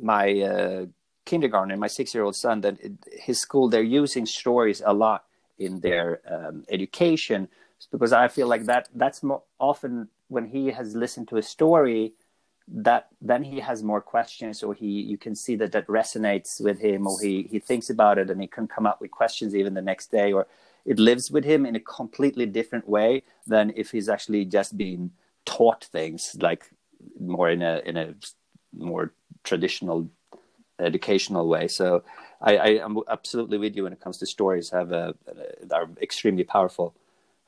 my 0.00 0.40
uh, 0.40 0.86
kindergarten, 1.26 1.78
my 1.78 1.88
six 1.88 2.14
year 2.14 2.24
old 2.24 2.36
son, 2.36 2.62
that 2.62 2.80
it, 2.80 2.92
his 3.12 3.40
school, 3.40 3.68
they're 3.68 3.82
using 3.82 4.24
stories 4.24 4.82
a 4.84 4.94
lot 4.94 5.24
in 5.58 5.80
their 5.80 6.20
um, 6.30 6.64
education 6.70 7.48
because 7.92 8.12
I 8.12 8.28
feel 8.28 8.48
like 8.48 8.64
that 8.64 8.88
that's 8.94 9.22
more 9.22 9.42
often 9.58 10.08
when 10.28 10.46
he 10.46 10.68
has 10.68 10.96
listened 10.96 11.28
to 11.28 11.36
a 11.36 11.42
story 11.42 12.14
that 12.66 13.08
then 13.20 13.44
he 13.44 13.60
has 13.60 13.82
more 13.82 14.00
questions 14.00 14.62
or 14.62 14.74
he 14.74 14.86
you 14.86 15.18
can 15.18 15.34
see 15.34 15.54
that 15.54 15.72
that 15.72 15.86
resonates 15.86 16.60
with 16.60 16.78
him 16.80 17.06
or 17.06 17.20
he 17.20 17.46
he 17.50 17.58
thinks 17.58 17.90
about 17.90 18.18
it 18.18 18.30
and 18.30 18.40
he 18.40 18.46
can 18.46 18.66
come 18.66 18.86
up 18.86 19.00
with 19.00 19.10
questions 19.10 19.54
even 19.54 19.74
the 19.74 19.82
next 19.82 20.10
day 20.10 20.32
or 20.32 20.46
it 20.84 20.98
lives 20.98 21.30
with 21.30 21.44
him 21.44 21.64
in 21.66 21.76
a 21.76 21.80
completely 21.80 22.46
different 22.46 22.88
way 22.88 23.22
than 23.46 23.72
if 23.76 23.90
he's 23.90 24.08
actually 24.08 24.44
just 24.44 24.76
being 24.76 25.10
taught 25.44 25.84
things 25.84 26.36
like 26.40 26.70
more 27.20 27.50
in 27.50 27.62
a 27.62 27.82
in 27.84 27.96
a 27.96 28.14
more 28.72 29.12
traditional 29.42 30.08
educational 30.78 31.48
way. 31.48 31.68
So 31.68 32.02
i 32.40 32.56
i 32.56 32.68
am 32.84 32.98
absolutely 33.08 33.58
with 33.58 33.76
you 33.76 33.84
when 33.84 33.92
it 33.92 34.00
comes 34.00 34.18
to 34.18 34.26
stories 34.26 34.70
have 34.70 34.90
a, 34.92 35.14
are 35.70 35.88
extremely 36.00 36.44
powerful 36.44 36.94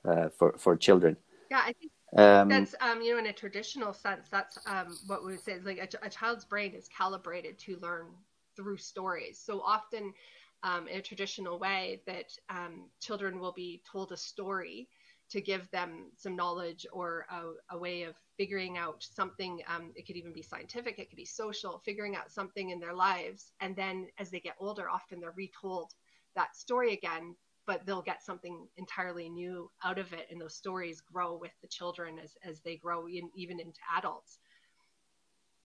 uh, 0.05 0.29
for 0.29 0.55
for 0.59 0.77
children. 0.77 1.17
Yeah 1.51 1.63
i 1.65 1.73
think 1.73 1.91
um, 2.15 2.49
that's 2.49 2.75
um, 2.81 3.03
you 3.03 3.13
know, 3.13 3.19
in 3.19 3.27
a 3.27 3.33
traditional 3.33 3.93
sense, 3.93 4.29
that's 4.31 4.59
um, 4.67 4.99
what 5.07 5.25
we 5.25 5.33
would 5.33 5.45
say. 5.45 5.59
Like 5.63 5.79
a, 5.79 6.07
a, 6.07 6.09
child's 6.09 6.45
brain 6.45 6.73
is 6.73 6.89
calibrated 6.89 7.59
to 7.61 7.79
learn 7.83 8.07
through 8.55 8.77
stories. 8.77 9.41
So 9.43 9.61
often, 9.61 10.15
um, 10.63 10.87
in 10.89 10.99
a 10.99 11.03
traditional 11.03 11.59
way, 11.59 12.01
that 12.07 12.33
um, 12.49 12.85
children 13.01 13.41
will 13.41 13.53
be 13.53 13.83
told 13.91 14.13
a 14.13 14.17
story 14.17 14.89
to 15.29 15.41
give 15.41 15.69
them 15.73 16.13
some 16.17 16.37
knowledge 16.37 16.87
or 16.93 17.27
a, 17.31 17.75
a 17.75 17.79
way 17.79 18.03
of 18.05 18.15
figuring 18.37 18.79
out 18.79 19.03
something. 19.03 19.61
Um, 19.69 19.93
it 19.97 20.07
could 20.07 20.17
even 20.17 20.33
be 20.33 20.43
scientific, 20.43 20.99
it 20.99 21.11
could 21.11 21.17
be 21.17 21.25
social, 21.25 21.83
figuring 21.85 22.15
out 22.15 22.31
something 22.31 22.71
in 22.71 22.79
their 22.79 22.95
lives. 22.95 23.51
And 23.61 23.75
then 23.75 24.07
as 24.19 24.31
they 24.31 24.41
get 24.41 24.55
older, 24.61 24.89
often 24.89 25.21
they're 25.21 25.35
retold 25.37 25.93
that 26.37 26.55
story 26.55 26.93
again 26.93 27.35
but 27.67 27.85
they'll 27.85 28.03
get 28.03 28.23
something 28.23 28.67
entirely 28.77 29.29
new 29.29 29.71
out 29.85 29.99
of 29.99 30.13
it 30.13 30.29
and 30.31 30.41
those 30.41 30.55
stories 30.55 31.01
grow 31.01 31.37
with 31.37 31.53
the 31.63 31.69
children 31.69 32.19
as, 32.23 32.37
as 32.45 32.61
they 32.61 32.77
grow 32.77 33.07
in, 33.07 33.29
even 33.35 33.61
into 33.61 33.81
adults. 33.97 34.39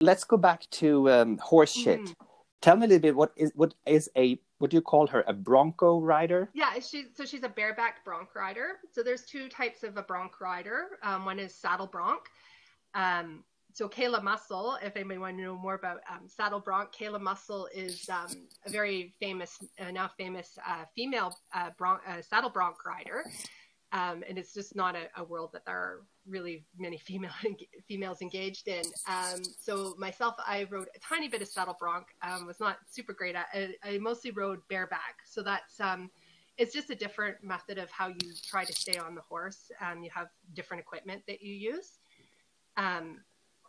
Let's 0.00 0.24
go 0.24 0.36
back 0.36 0.68
to 0.70 1.10
um, 1.10 1.38
horse 1.38 1.72
shit. 1.72 2.00
Mm-hmm. 2.00 2.12
tell 2.60 2.76
me 2.76 2.86
a 2.86 2.88
little 2.88 3.02
bit 3.02 3.16
what 3.16 3.32
is 3.36 3.52
what 3.54 3.74
is 3.84 4.08
a 4.16 4.40
what 4.58 4.70
do 4.70 4.76
you 4.76 4.80
call 4.80 5.06
her? 5.08 5.24
A 5.26 5.32
bronco 5.32 6.00
rider? 6.00 6.50
Yeah 6.54 6.78
she, 6.80 7.06
so 7.14 7.24
she's 7.24 7.42
a 7.42 7.48
bareback 7.48 8.04
bronc 8.04 8.34
rider. 8.34 8.78
So 8.92 9.02
there's 9.02 9.24
two 9.24 9.48
types 9.48 9.82
of 9.82 9.96
a 9.96 10.02
bronc 10.02 10.40
rider. 10.40 10.98
Um, 11.02 11.24
one 11.24 11.38
is 11.38 11.54
saddle 11.54 11.86
bronc. 11.86 12.22
Um, 12.94 13.44
so 13.78 13.88
Kaila 13.88 14.20
Mussell, 14.24 14.76
if 14.82 14.96
anybody 14.96 15.20
want 15.20 15.36
to 15.36 15.42
know 15.44 15.56
more 15.56 15.74
about 15.74 16.00
um, 16.10 16.26
saddle 16.26 16.58
bronc, 16.58 16.92
Kaila 16.92 17.20
Mussell 17.20 17.68
is 17.72 18.08
um, 18.08 18.48
a 18.66 18.70
very 18.70 19.14
famous, 19.20 19.56
uh, 19.78 19.92
now 19.92 20.10
famous 20.18 20.58
uh, 20.68 20.82
female 20.96 21.32
uh, 21.54 21.70
bronc, 21.78 22.00
uh, 22.08 22.20
saddle 22.20 22.50
bronc 22.50 22.84
rider. 22.84 23.22
Um, 23.92 24.24
and 24.28 24.36
it's 24.36 24.52
just 24.52 24.74
not 24.74 24.96
a, 24.96 25.04
a, 25.16 25.22
world 25.22 25.50
that 25.52 25.64
there 25.64 25.76
are 25.76 26.00
really 26.26 26.64
many 26.76 26.98
female 27.06 27.30
females 27.86 28.20
engaged 28.20 28.66
in. 28.66 28.82
Um, 29.06 29.44
so 29.60 29.94
myself, 29.96 30.34
I 30.44 30.66
rode 30.68 30.88
a 30.96 30.98
tiny 30.98 31.28
bit 31.28 31.40
of 31.40 31.46
saddle 31.46 31.76
bronc. 31.78 32.08
Um, 32.20 32.46
was 32.46 32.58
not 32.58 32.78
super 32.90 33.12
great 33.12 33.36
at. 33.36 33.46
I, 33.54 33.74
I 33.84 33.98
mostly 33.98 34.32
rode 34.32 34.58
bareback. 34.68 35.20
So 35.24 35.40
that's 35.40 35.78
um, 35.78 36.10
it's 36.56 36.74
just 36.74 36.90
a 36.90 36.96
different 36.96 37.44
method 37.44 37.78
of 37.78 37.92
how 37.92 38.08
you 38.08 38.32
try 38.44 38.64
to 38.64 38.72
stay 38.72 38.98
on 38.98 39.14
the 39.14 39.22
horse. 39.22 39.70
You 40.02 40.10
have 40.12 40.26
different 40.52 40.80
equipment 40.80 41.22
that 41.28 41.40
you 41.42 41.54
use. 41.54 42.00
Um, 42.76 43.18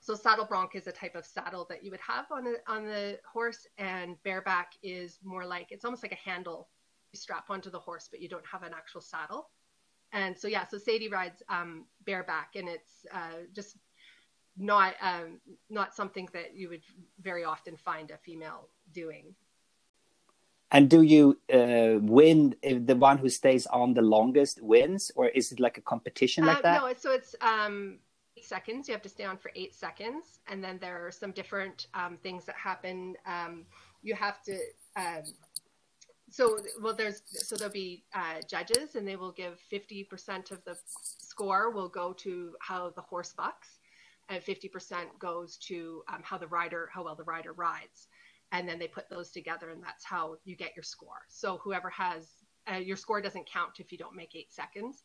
so 0.01 0.15
saddle 0.15 0.45
bronc 0.45 0.75
is 0.75 0.87
a 0.87 0.91
type 0.91 1.15
of 1.15 1.25
saddle 1.25 1.65
that 1.69 1.83
you 1.83 1.91
would 1.91 1.99
have 1.99 2.25
on 2.31 2.43
the 2.43 2.57
on 2.67 2.85
the 2.85 3.19
horse, 3.31 3.67
and 3.77 4.21
bareback 4.23 4.73
is 4.83 5.19
more 5.23 5.45
like 5.45 5.67
it's 5.71 5.85
almost 5.85 6.03
like 6.03 6.11
a 6.11 6.29
handle 6.29 6.69
you 7.11 7.19
strap 7.19 7.49
onto 7.49 7.69
the 7.69 7.79
horse, 7.79 8.07
but 8.09 8.21
you 8.21 8.29
don't 8.29 8.45
have 8.45 8.63
an 8.63 8.73
actual 8.73 9.01
saddle. 9.01 9.49
And 10.11 10.37
so 10.37 10.47
yeah, 10.47 10.65
so 10.67 10.77
Sadie 10.77 11.09
rides 11.09 11.43
um, 11.49 11.85
bareback, 12.05 12.55
and 12.55 12.67
it's 12.67 13.05
uh, 13.13 13.45
just 13.53 13.77
not 14.57 14.95
um, 15.01 15.39
not 15.69 15.93
something 15.93 16.27
that 16.33 16.55
you 16.55 16.69
would 16.69 16.83
very 17.21 17.43
often 17.43 17.77
find 17.77 18.11
a 18.11 18.17
female 18.17 18.69
doing. 18.93 19.35
And 20.71 20.87
do 20.87 21.01
you 21.01 21.39
uh, 21.51 21.99
win 21.99 22.55
if 22.61 22.85
the 22.85 22.95
one 22.95 23.17
who 23.17 23.29
stays 23.29 23.65
on 23.67 23.93
the 23.93 24.03
longest 24.03 24.61
wins, 24.61 25.11
or 25.15 25.29
is 25.29 25.51
it 25.51 25.59
like 25.59 25.77
a 25.77 25.81
competition 25.81 26.45
like 26.45 26.59
uh, 26.59 26.61
that? 26.61 26.81
No, 26.81 26.93
so 26.97 27.11
it's 27.11 27.35
um, 27.41 27.99
seconds. 28.49 28.87
You 28.87 28.93
have 28.93 29.01
to 29.03 29.09
stay 29.09 29.23
on 29.23 29.37
for 29.37 29.51
eight 29.55 29.73
seconds, 29.75 30.39
and 30.47 30.63
then 30.63 30.79
there 30.79 31.05
are 31.05 31.11
some 31.11 31.31
different 31.31 31.87
um, 31.93 32.17
things 32.21 32.45
that 32.45 32.55
happen. 32.55 33.15
Um, 33.25 33.65
you 34.01 34.15
have 34.15 34.41
to. 34.43 34.59
Um, 34.95 35.23
so 36.31 36.59
well, 36.81 36.95
there's 36.95 37.21
so 37.27 37.55
there'll 37.55 37.71
be 37.71 38.03
uh, 38.13 38.41
judges, 38.47 38.95
and 38.95 39.07
they 39.07 39.15
will 39.15 39.31
give 39.31 39.59
fifty 39.69 40.03
percent 40.03 40.51
of 40.51 40.63
the 40.65 40.75
score 40.85 41.69
will 41.69 41.89
go 41.89 42.13
to 42.13 42.55
how 42.59 42.89
the 42.89 43.01
horse 43.01 43.33
bucks, 43.37 43.79
and 44.27 44.43
fifty 44.43 44.67
percent 44.67 45.07
goes 45.19 45.57
to 45.57 46.03
um, 46.11 46.21
how 46.23 46.37
the 46.37 46.47
rider 46.47 46.89
how 46.93 47.03
well 47.03 47.15
the 47.15 47.23
rider 47.23 47.53
rides 47.53 48.07
and 48.51 48.67
then 48.67 48.79
they 48.79 48.87
put 48.87 49.09
those 49.09 49.29
together 49.29 49.69
and 49.69 49.83
that's 49.83 50.03
how 50.03 50.35
you 50.43 50.55
get 50.55 50.75
your 50.75 50.83
score 50.83 51.21
so 51.27 51.57
whoever 51.57 51.89
has 51.89 52.27
uh, 52.71 52.77
your 52.77 52.97
score 52.97 53.21
doesn't 53.21 53.49
count 53.51 53.79
if 53.79 53.91
you 53.91 53.97
don't 53.97 54.15
make 54.15 54.35
eight 54.35 54.51
seconds 54.51 55.03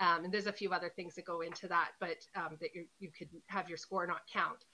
um, 0.00 0.24
and 0.24 0.32
there's 0.32 0.46
a 0.46 0.52
few 0.52 0.72
other 0.72 0.88
things 0.94 1.14
that 1.14 1.24
go 1.24 1.40
into 1.40 1.68
that 1.68 1.90
but 2.00 2.16
um, 2.36 2.56
that 2.60 2.70
you 2.74 2.86
you 2.98 3.10
could 3.16 3.28
have 3.46 3.68
your 3.68 3.78
score 3.78 4.06
not 4.06 4.22
count. 4.32 4.64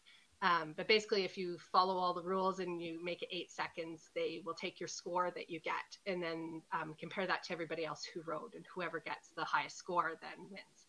Um, 0.42 0.72
but 0.74 0.88
basically 0.88 1.24
if 1.24 1.36
you 1.36 1.58
follow 1.70 1.98
all 1.98 2.14
the 2.14 2.22
rules 2.22 2.60
and 2.60 2.80
you 2.80 3.04
make 3.04 3.20
it 3.20 3.28
eight 3.30 3.50
seconds 3.50 4.08
they 4.14 4.40
will 4.46 4.54
take 4.54 4.80
your 4.80 4.88
score 4.88 5.30
that 5.34 5.50
you 5.50 5.60
get 5.60 5.74
and 6.06 6.22
then 6.22 6.62
um, 6.72 6.94
compare 6.98 7.26
that 7.26 7.42
to 7.44 7.52
everybody 7.52 7.84
else 7.84 8.06
who 8.14 8.22
rode 8.26 8.54
and 8.54 8.64
whoever 8.74 9.00
gets 9.00 9.28
the 9.36 9.44
highest 9.44 9.76
score 9.76 10.12
then 10.22 10.46
wins. 10.50 10.86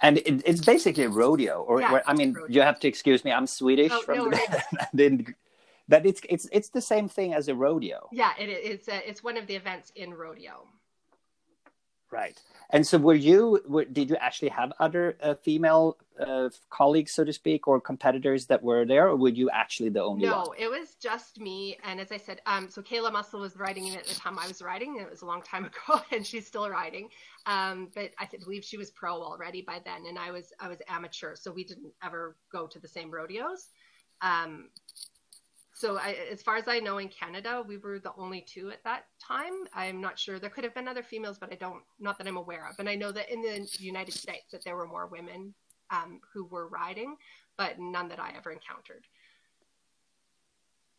And 0.00 0.18
it, 0.18 0.42
it's 0.46 0.64
basically 0.64 1.04
a 1.04 1.10
rodeo 1.10 1.62
or, 1.62 1.80
yeah, 1.80 2.00
i 2.06 2.14
mean 2.14 2.34
you 2.48 2.62
have 2.62 2.80
to 2.80 2.88
excuse 2.88 3.24
me 3.24 3.30
i'm 3.30 3.46
swedish 3.46 3.92
oh, 3.92 4.00
from 4.02 4.16
no, 4.16 4.30
the, 4.94 5.34
but 5.86 6.06
it's 6.06 6.22
it's 6.30 6.48
it's 6.50 6.70
the 6.70 6.80
same 6.80 7.08
thing 7.08 7.34
as 7.34 7.48
a 7.48 7.54
rodeo. 7.54 8.08
Yeah 8.10 8.32
it, 8.38 8.48
it's 8.48 8.88
a, 8.88 9.06
it's 9.06 9.22
one 9.22 9.36
of 9.36 9.46
the 9.46 9.54
events 9.54 9.92
in 9.96 10.14
rodeo 10.14 10.66
right. 12.14 12.40
And 12.70 12.86
so 12.86 12.98
were 12.98 13.14
you 13.14 13.60
were, 13.68 13.84
did 13.84 14.08
you 14.10 14.16
actually 14.16 14.48
have 14.48 14.72
other 14.80 15.16
uh, 15.22 15.34
female 15.34 15.98
uh, 16.18 16.48
colleagues 16.70 17.12
so 17.12 17.24
to 17.24 17.32
speak 17.32 17.68
or 17.68 17.80
competitors 17.80 18.46
that 18.46 18.62
were 18.62 18.84
there 18.84 19.08
or 19.08 19.16
were 19.16 19.28
you 19.28 19.50
actually 19.50 19.90
the 19.90 20.02
only 20.02 20.26
no 20.26 20.44
one? 20.46 20.56
it 20.58 20.70
was 20.70 20.94
just 20.94 21.40
me 21.40 21.76
and 21.82 22.00
as 22.00 22.12
i 22.12 22.16
said 22.16 22.40
um, 22.46 22.70
so 22.70 22.80
kaila 22.80 23.10
mussell 23.10 23.40
was 23.40 23.56
riding 23.56 23.88
it 23.88 23.96
at 23.96 24.06
the 24.06 24.14
time 24.14 24.38
i 24.38 24.46
was 24.46 24.62
riding 24.62 24.96
it 25.00 25.10
was 25.10 25.22
a 25.22 25.26
long 25.26 25.42
time 25.42 25.64
ago 25.88 26.00
and 26.12 26.24
she's 26.24 26.46
still 26.46 26.70
riding 26.70 27.08
um, 27.46 27.88
but 27.96 28.12
i 28.20 28.28
believe 28.44 28.62
she 28.62 28.76
was 28.76 28.92
pro 28.92 29.20
already 29.20 29.60
by 29.60 29.80
then 29.84 30.06
and 30.08 30.16
i 30.16 30.30
was 30.30 30.52
i 30.60 30.68
was 30.68 30.78
amateur 30.88 31.34
so 31.34 31.50
we 31.50 31.64
didn't 31.64 31.92
ever 32.00 32.36
go 32.52 32.66
to 32.68 32.78
the 32.78 32.88
same 32.88 33.10
rodeos. 33.10 33.70
Um, 34.20 34.70
so 35.74 35.98
I, 35.98 36.16
as 36.30 36.40
far 36.40 36.56
as 36.56 36.68
I 36.68 36.78
know, 36.78 36.98
in 36.98 37.08
Canada, 37.08 37.62
we 37.66 37.78
were 37.78 37.98
the 37.98 38.12
only 38.16 38.40
two 38.40 38.70
at 38.70 38.82
that 38.84 39.06
time. 39.20 39.52
I'm 39.74 40.00
not 40.00 40.16
sure. 40.16 40.38
There 40.38 40.48
could 40.48 40.62
have 40.62 40.72
been 40.72 40.86
other 40.86 41.02
females, 41.02 41.36
but 41.36 41.52
I 41.52 41.56
don't, 41.56 41.82
not 41.98 42.16
that 42.18 42.28
I'm 42.28 42.36
aware 42.36 42.68
of. 42.68 42.78
And 42.78 42.88
I 42.88 42.94
know 42.94 43.10
that 43.10 43.28
in 43.28 43.42
the 43.42 43.68
United 43.80 44.14
States 44.14 44.52
that 44.52 44.64
there 44.64 44.76
were 44.76 44.86
more 44.86 45.08
women 45.08 45.52
um, 45.90 46.20
who 46.32 46.44
were 46.44 46.68
riding, 46.68 47.16
but 47.56 47.80
none 47.80 48.08
that 48.08 48.20
I 48.20 48.32
ever 48.36 48.52
encountered. 48.52 49.04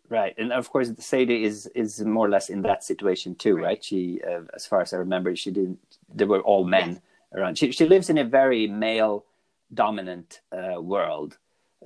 Right, 0.09 0.35
and 0.37 0.51
of 0.53 0.69
course, 0.69 0.91
Sadie 0.99 1.45
is 1.45 1.65
is 1.73 1.99
more 2.01 2.27
or 2.27 2.29
less 2.29 2.49
in 2.49 2.61
that 2.61 2.83
situation 2.83 3.33
too, 3.33 3.55
right? 3.55 3.63
right? 3.63 3.83
She, 3.83 4.21
uh, 4.21 4.41
as 4.53 4.67
far 4.67 4.81
as 4.81 4.93
I 4.93 4.97
remember, 4.97 5.35
she 5.35 5.49
didn't. 5.49 5.79
They 6.13 6.25
were 6.25 6.41
all 6.41 6.63
men 6.63 6.91
yes. 6.91 7.01
around. 7.33 7.57
She 7.57 7.71
she 7.71 7.87
lives 7.87 8.11
in 8.11 8.19
a 8.19 8.23
very 8.23 8.67
male 8.67 9.25
dominant 9.73 10.41
uh, 10.51 10.79
world 10.79 11.39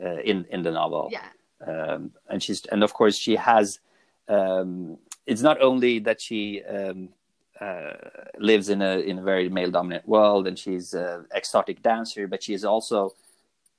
uh, 0.03 0.17
in 0.17 0.43
in 0.49 0.63
the 0.63 0.71
novel. 0.71 1.07
Yeah 1.13 1.29
um, 1.65 2.11
and 2.29 2.41
she's 2.41 2.65
and 2.65 2.83
of 2.83 2.93
course 2.93 3.15
she 3.17 3.35
has. 3.35 3.79
Um, 4.27 4.97
it's 5.25 5.41
not 5.41 5.61
only 5.61 5.99
that 5.99 6.21
she 6.21 6.63
um, 6.63 7.09
uh, 7.59 7.93
lives 8.37 8.69
in 8.69 8.81
a 8.81 8.99
in 8.99 9.19
a 9.19 9.23
very 9.23 9.49
male 9.49 9.71
dominant 9.71 10.07
world 10.07 10.47
and 10.47 10.57
she's 10.57 10.93
an 10.93 11.25
exotic 11.33 11.81
dancer, 11.81 12.27
but 12.27 12.43
she 12.43 12.53
is 12.53 12.63
also 12.63 13.13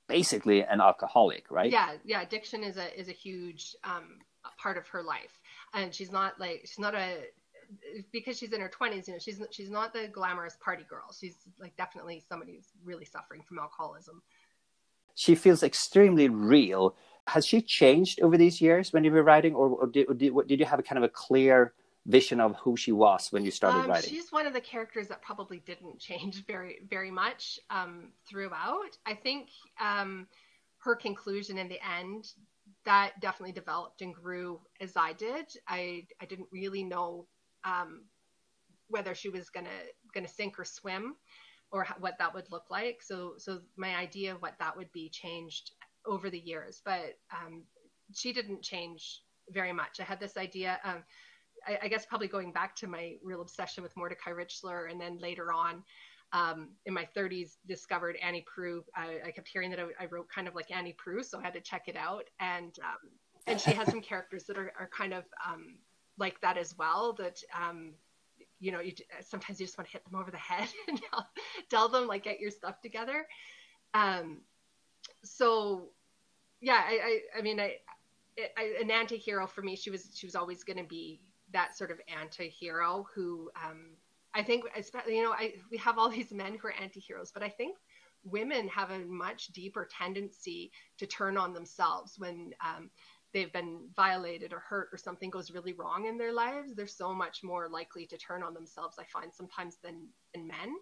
basically 0.07 0.63
an 0.63 0.81
alcoholic, 0.81 1.49
right? 1.49 1.71
Yeah, 1.71 1.93
yeah. 2.03 2.21
Addiction 2.21 2.63
is 2.63 2.77
a 2.77 2.99
is 2.99 3.07
a 3.09 3.13
huge 3.13 3.75
um, 3.83 4.19
part 4.57 4.77
of 4.77 4.87
her 4.89 5.03
life, 5.03 5.39
and 5.73 5.93
she's 5.93 6.11
not 6.11 6.39
like 6.39 6.61
she's 6.65 6.79
not 6.79 6.95
a 6.95 7.23
because 8.11 8.37
she's 8.37 8.51
in 8.51 8.59
her 8.59 8.69
20s 8.69 9.07
you 9.07 9.13
know 9.13 9.19
she's 9.19 9.41
she's 9.49 9.69
not 9.69 9.93
the 9.93 10.09
glamorous 10.09 10.57
party 10.59 10.83
girl 10.89 11.05
she's 11.17 11.37
like 11.57 11.73
definitely 11.77 12.21
somebody 12.27 12.55
who's 12.55 12.67
really 12.83 13.05
suffering 13.05 13.41
from 13.47 13.59
alcoholism 13.59 14.21
she 15.15 15.35
feels 15.35 15.63
extremely 15.63 16.29
real 16.29 16.95
has 17.27 17.45
she 17.45 17.61
changed 17.61 18.19
over 18.21 18.37
these 18.37 18.61
years 18.61 18.91
when 18.91 19.03
you 19.03 19.11
were 19.11 19.23
writing, 19.23 19.53
or, 19.53 19.69
or 19.69 19.87
did, 19.87 20.07
or 20.07 20.13
did, 20.13 20.33
did, 20.47 20.59
you 20.59 20.65
have 20.65 20.79
a 20.79 20.83
kind 20.83 20.97
of 20.97 21.03
a 21.03 21.09
clear 21.09 21.73
vision 22.07 22.39
of 22.39 22.55
who 22.57 22.75
she 22.75 22.91
was 22.91 23.31
when 23.31 23.45
you 23.45 23.51
started 23.51 23.81
um, 23.81 23.89
writing? 23.89 24.09
She's 24.09 24.31
one 24.31 24.47
of 24.47 24.53
the 24.53 24.61
characters 24.61 25.07
that 25.09 25.21
probably 25.21 25.59
didn't 25.59 25.99
change 25.99 26.45
very 26.47 26.79
very 26.89 27.11
much 27.11 27.59
um, 27.69 28.11
throughout. 28.27 28.97
I 29.05 29.13
think 29.13 29.49
um, 29.79 30.27
her 30.79 30.95
conclusion 30.95 31.57
in 31.57 31.67
the 31.67 31.79
end 31.87 32.33
that 32.85 33.19
definitely 33.21 33.53
developed 33.53 34.01
and 34.01 34.13
grew 34.13 34.59
as 34.79 34.93
I 34.97 35.13
did. 35.13 35.45
I 35.67 36.07
I 36.19 36.25
didn't 36.25 36.47
really 36.51 36.83
know 36.83 37.27
um, 37.63 38.05
whether 38.87 39.13
she 39.13 39.29
was 39.29 39.49
gonna 39.49 39.69
gonna 40.13 40.27
sink 40.27 40.59
or 40.59 40.65
swim 40.65 41.15
or 41.71 41.85
what 41.99 42.17
that 42.19 42.33
would 42.33 42.51
look 42.51 42.65
like. 42.69 43.01
So 43.01 43.33
so 43.37 43.61
my 43.77 43.95
idea 43.95 44.33
of 44.33 44.41
what 44.41 44.55
that 44.59 44.75
would 44.75 44.91
be 44.91 45.09
changed 45.09 45.71
over 46.05 46.29
the 46.29 46.39
years, 46.39 46.81
but 46.83 47.17
um, 47.31 47.63
she 48.13 48.33
didn't 48.33 48.61
change 48.61 49.21
very 49.49 49.71
much. 49.73 49.99
I 49.99 50.03
had 50.03 50.19
this 50.19 50.37
idea. 50.37 50.79
Um, 50.83 51.03
I, 51.67 51.79
I, 51.83 51.87
guess 51.87 52.05
probably 52.05 52.27
going 52.27 52.51
back 52.51 52.75
to 52.77 52.87
my 52.87 53.15
real 53.23 53.41
obsession 53.41 53.83
with 53.83 53.95
Mordecai 53.95 54.31
Richler, 54.31 54.89
and 54.89 54.99
then 54.99 55.19
later 55.19 55.53
on 55.53 55.83
um, 56.33 56.69
in 56.85 56.93
my 56.93 57.07
30s 57.15 57.57
discovered 57.67 58.17
Annie 58.21 58.45
Proulx. 58.45 58.83
I, 58.95 59.19
I 59.27 59.31
kept 59.31 59.47
hearing 59.47 59.69
that 59.71 59.79
I, 59.79 59.85
I, 59.99 60.07
wrote 60.09 60.27
kind 60.33 60.47
of 60.47 60.55
like 60.55 60.71
Annie 60.71 60.95
Proulx, 60.95 61.25
so 61.25 61.39
I 61.39 61.43
had 61.43 61.53
to 61.53 61.61
check 61.61 61.83
it 61.87 61.95
out. 61.95 62.29
And 62.39 62.77
um, 62.83 63.09
and 63.47 63.59
she 63.59 63.71
has 63.71 63.89
some 63.89 64.01
characters 64.09 64.45
that 64.45 64.57
are, 64.57 64.71
are 64.79 64.89
kind 64.95 65.13
of 65.13 65.25
um, 65.47 65.75
like 66.17 66.39
that 66.41 66.57
as 66.57 66.77
well. 66.77 67.13
That 67.13 67.41
um, 67.59 67.93
you 68.61 68.71
know, 68.71 68.79
you 68.79 68.93
sometimes 69.21 69.59
you 69.59 69.65
just 69.65 69.77
want 69.77 69.89
to 69.89 69.93
hit 69.93 70.05
them 70.05 70.17
over 70.17 70.31
the 70.31 70.37
head 70.37 70.69
and 70.87 71.01
tell, 71.69 71.89
them 71.89 72.07
like 72.07 72.23
get 72.23 72.39
your 72.39 72.51
stuff 72.51 72.79
together. 72.79 73.25
Um, 73.93 74.37
so 75.23 75.89
yeah, 76.61 76.81
I, 76.87 76.99
I, 77.03 77.39
I 77.39 77.41
mean, 77.41 77.59
I, 77.59 77.77
I, 78.55 78.75
an 78.79 78.91
anti-hero 78.91 79.47
for 79.47 79.61
me, 79.61 79.75
she 79.75 79.89
was, 79.89 80.11
she 80.13 80.25
was 80.27 80.35
always 80.35 80.63
going 80.63 80.77
to 80.77 80.83
be 80.83 81.19
that 81.51 81.75
sort 81.75 81.91
of 81.91 81.99
anti-hero 82.07 83.07
who, 83.13 83.49
um, 83.55 83.87
I 84.33 84.43
think, 84.43 84.65
especially, 84.77 85.17
you 85.17 85.23
know, 85.23 85.33
I, 85.33 85.55
we 85.69 85.77
have 85.77 85.97
all 85.97 86.09
these 86.09 86.31
men 86.31 86.55
who 86.55 86.67
are 86.67 86.73
anti-heroes, 86.79 87.31
but 87.33 87.43
I 87.43 87.49
think 87.49 87.77
women 88.23 88.67
have 88.67 88.91
a 88.91 88.99
much 88.99 89.47
deeper 89.47 89.89
tendency 89.91 90.71
to 90.99 91.07
turn 91.07 91.35
on 91.35 91.51
themselves 91.53 92.17
when, 92.19 92.53
um, 92.63 92.91
they've 93.33 93.51
been 93.53 93.87
violated 93.95 94.53
or 94.53 94.59
hurt 94.59 94.89
or 94.91 94.97
something 94.97 95.29
goes 95.29 95.51
really 95.51 95.73
wrong 95.73 96.05
in 96.05 96.17
their 96.17 96.33
lives, 96.33 96.75
they're 96.75 96.87
so 96.87 97.13
much 97.13 97.39
more 97.43 97.69
likely 97.69 98.05
to 98.07 98.17
turn 98.17 98.43
on 98.43 98.53
themselves, 98.53 98.97
I 98.99 99.05
find 99.05 99.33
sometimes 99.33 99.77
than, 99.83 100.07
than 100.33 100.47
men. 100.47 100.75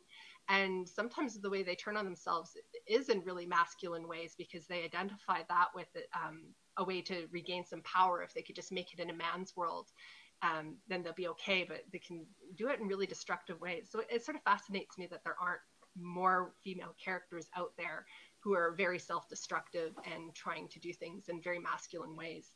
And 0.47 0.87
sometimes 0.89 1.39
the 1.39 1.49
way 1.49 1.61
they 1.61 1.75
turn 1.75 1.95
on 1.95 2.05
themselves 2.05 2.57
is 2.87 3.09
in 3.09 3.21
really 3.21 3.45
masculine 3.45 4.07
ways 4.07 4.33
because 4.37 4.65
they 4.65 4.83
identify 4.83 5.41
that 5.47 5.67
with 5.75 5.87
um, 6.15 6.41
a 6.77 6.83
way 6.83 7.01
to 7.03 7.27
regain 7.31 7.65
some 7.65 7.83
power. 7.83 8.23
If 8.23 8.33
they 8.33 8.41
could 8.41 8.55
just 8.55 8.71
make 8.71 8.91
it 8.93 8.99
in 8.99 9.11
a 9.11 9.13
man's 9.13 9.55
world 9.55 9.89
um, 10.41 10.77
then 10.87 11.03
they'll 11.03 11.13
be 11.13 11.27
okay 11.27 11.65
but 11.67 11.81
they 11.91 11.99
can 11.99 12.25
do 12.57 12.69
it 12.69 12.79
in 12.79 12.87
really 12.87 13.05
destructive 13.05 13.59
ways. 13.59 13.89
So 13.91 14.01
it 14.09 14.23
sort 14.23 14.37
of 14.37 14.43
fascinates 14.43 14.97
me 14.97 15.07
that 15.11 15.23
there 15.23 15.35
aren't 15.41 15.61
more 15.99 16.53
female 16.63 16.95
characters 17.03 17.47
out 17.57 17.71
there 17.77 18.05
who 18.41 18.53
are 18.53 18.73
very 18.77 18.99
self-destructive 18.99 19.93
and 20.11 20.33
trying 20.33 20.67
to 20.69 20.79
do 20.79 20.93
things 20.93 21.29
in 21.29 21.41
very 21.41 21.59
masculine 21.59 22.15
ways 22.15 22.53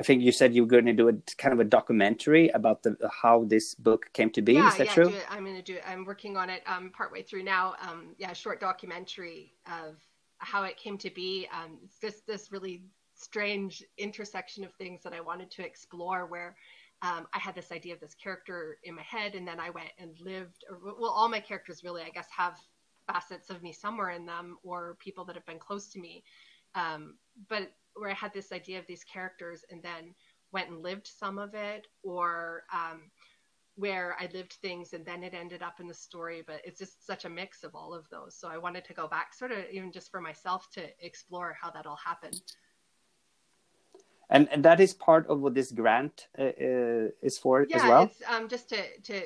I 0.00 0.02
think 0.02 0.22
you 0.22 0.32
said 0.32 0.54
you 0.54 0.62
were 0.62 0.68
going 0.68 0.86
to 0.86 0.94
do 0.94 1.08
a 1.10 1.12
kind 1.36 1.52
of 1.52 1.60
a 1.60 1.64
documentary 1.64 2.48
about 2.48 2.82
the 2.82 2.96
how 3.22 3.44
this 3.44 3.74
book 3.74 4.10
came 4.14 4.30
to 4.30 4.40
be. 4.40 4.54
Yeah, 4.54 4.68
Is 4.68 4.78
that 4.78 4.86
yeah, 4.86 4.94
true? 4.94 5.12
I'm 5.28 5.44
going 5.44 5.56
to 5.56 5.62
do 5.62 5.74
it. 5.74 5.82
I'm 5.86 6.06
working 6.06 6.38
on 6.38 6.48
it. 6.48 6.62
Um, 6.66 6.90
partway 6.96 7.22
through 7.22 7.42
now. 7.42 7.74
Um, 7.86 8.14
yeah, 8.16 8.32
short 8.32 8.60
documentary 8.60 9.52
of 9.66 9.96
how 10.38 10.62
it 10.62 10.78
came 10.78 10.96
to 10.96 11.10
be. 11.10 11.46
Um, 11.52 11.76
it's 11.84 12.00
just 12.00 12.26
this 12.26 12.50
really 12.50 12.82
strange 13.14 13.84
intersection 13.98 14.64
of 14.64 14.72
things 14.72 15.02
that 15.02 15.12
I 15.12 15.20
wanted 15.20 15.50
to 15.50 15.66
explore, 15.66 16.24
where 16.24 16.56
um, 17.02 17.26
I 17.34 17.38
had 17.38 17.54
this 17.54 17.70
idea 17.70 17.92
of 17.92 18.00
this 18.00 18.14
character 18.14 18.78
in 18.84 18.94
my 18.94 19.02
head, 19.02 19.34
and 19.34 19.46
then 19.46 19.60
I 19.60 19.68
went 19.68 19.90
and 19.98 20.18
lived. 20.18 20.64
Or, 20.70 20.94
well, 20.98 21.10
all 21.10 21.28
my 21.28 21.40
characters 21.40 21.84
really, 21.84 22.00
I 22.00 22.08
guess, 22.08 22.28
have 22.34 22.56
facets 23.12 23.50
of 23.50 23.62
me 23.62 23.72
somewhere 23.72 24.10
in 24.10 24.26
them, 24.26 24.58
or 24.62 24.96
people 24.98 25.24
that 25.24 25.34
have 25.34 25.46
been 25.46 25.58
close 25.58 25.88
to 25.88 26.00
me. 26.00 26.22
Um, 26.74 27.16
but 27.48 27.72
where 27.94 28.10
I 28.10 28.14
had 28.14 28.32
this 28.32 28.52
idea 28.52 28.78
of 28.78 28.86
these 28.86 29.04
characters, 29.04 29.64
and 29.70 29.82
then 29.82 30.14
went 30.52 30.70
and 30.70 30.82
lived 30.82 31.06
some 31.06 31.38
of 31.38 31.54
it, 31.54 31.86
or 32.02 32.64
um, 32.72 33.10
where 33.76 34.16
I 34.20 34.28
lived 34.34 34.54
things 34.54 34.92
and 34.92 35.06
then 35.06 35.22
it 35.22 35.32
ended 35.32 35.62
up 35.62 35.80
in 35.80 35.88
the 35.88 35.94
story. 35.94 36.42
But 36.46 36.60
it's 36.64 36.78
just 36.78 37.06
such 37.06 37.24
a 37.24 37.30
mix 37.30 37.64
of 37.64 37.74
all 37.74 37.94
of 37.94 38.08
those. 38.10 38.34
So 38.34 38.48
I 38.48 38.58
wanted 38.58 38.84
to 38.86 38.94
go 38.94 39.08
back, 39.08 39.34
sort 39.34 39.52
of 39.52 39.58
even 39.72 39.90
just 39.90 40.10
for 40.10 40.20
myself, 40.20 40.68
to 40.72 40.82
explore 41.04 41.56
how 41.60 41.70
that 41.70 41.86
all 41.86 41.96
happened 42.04 42.40
and 44.30 44.48
and 44.50 44.64
that 44.64 44.80
is 44.80 44.94
part 44.94 45.26
of 45.26 45.40
what 45.40 45.54
this 45.54 45.72
grant 45.72 46.28
uh, 46.38 46.42
uh, 46.42 47.08
is 47.20 47.36
for 47.36 47.66
yeah, 47.68 47.76
as 47.76 47.82
well 47.82 48.02
it's 48.04 48.22
um, 48.30 48.48
just 48.48 48.68
to 48.68 48.78
to 49.02 49.22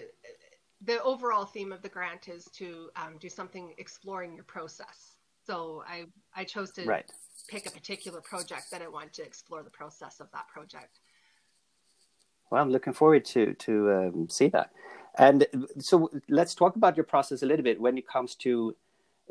the 0.85 1.03
overall 1.03 1.45
theme 1.45 1.73
of 1.73 1.83
the 1.83 1.89
grant 1.89 2.29
is 2.29 2.45
to 2.47 2.91
um, 2.97 3.17
do 3.21 3.29
something 3.29 3.75
exploring 3.79 4.35
your 4.35 4.45
process 4.45 5.17
so 5.47 5.83
i 5.87 6.05
i 6.37 6.45
chose 6.45 6.71
to 6.71 6.85
right. 6.85 7.11
pick 7.49 7.67
a 7.67 7.71
particular 7.71 8.21
project 8.21 8.71
that 8.71 8.83
i 8.83 8.89
want 8.89 9.13
to 9.13 9.23
explore 9.23 9.63
the 9.63 9.71
process 9.71 10.21
of 10.21 10.31
that 10.33 10.47
project 10.49 11.01
well 12.51 12.63
i'm 12.63 12.71
looking 12.71 12.93
forward 12.93 13.25
to 13.25 13.55
to 13.55 13.93
um, 13.93 14.29
see 14.29 14.49
that 14.49 14.71
and 15.17 15.47
so 15.79 16.11
let's 16.29 16.55
talk 16.55 16.77
about 16.77 16.97
your 16.97 17.05
process 17.05 17.43
a 17.43 17.47
little 17.47 17.63
bit 17.63 17.81
when 17.81 17.97
it 17.97 18.07
comes 18.07 18.35
to 18.35 18.75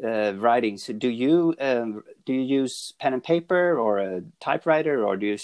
uh, 0.04 0.34
writing. 0.38 0.78
So, 0.78 0.94
do 0.94 1.10
you 1.10 1.56
um, 1.60 2.04
do 2.26 2.34
you 2.34 2.42
use 2.42 2.94
pen 3.00 3.14
and 3.14 3.24
paper 3.24 3.78
or 3.78 4.00
a 4.00 4.22
typewriter, 4.40 5.06
or 5.06 5.18
do 5.18 5.28
you 5.28 5.38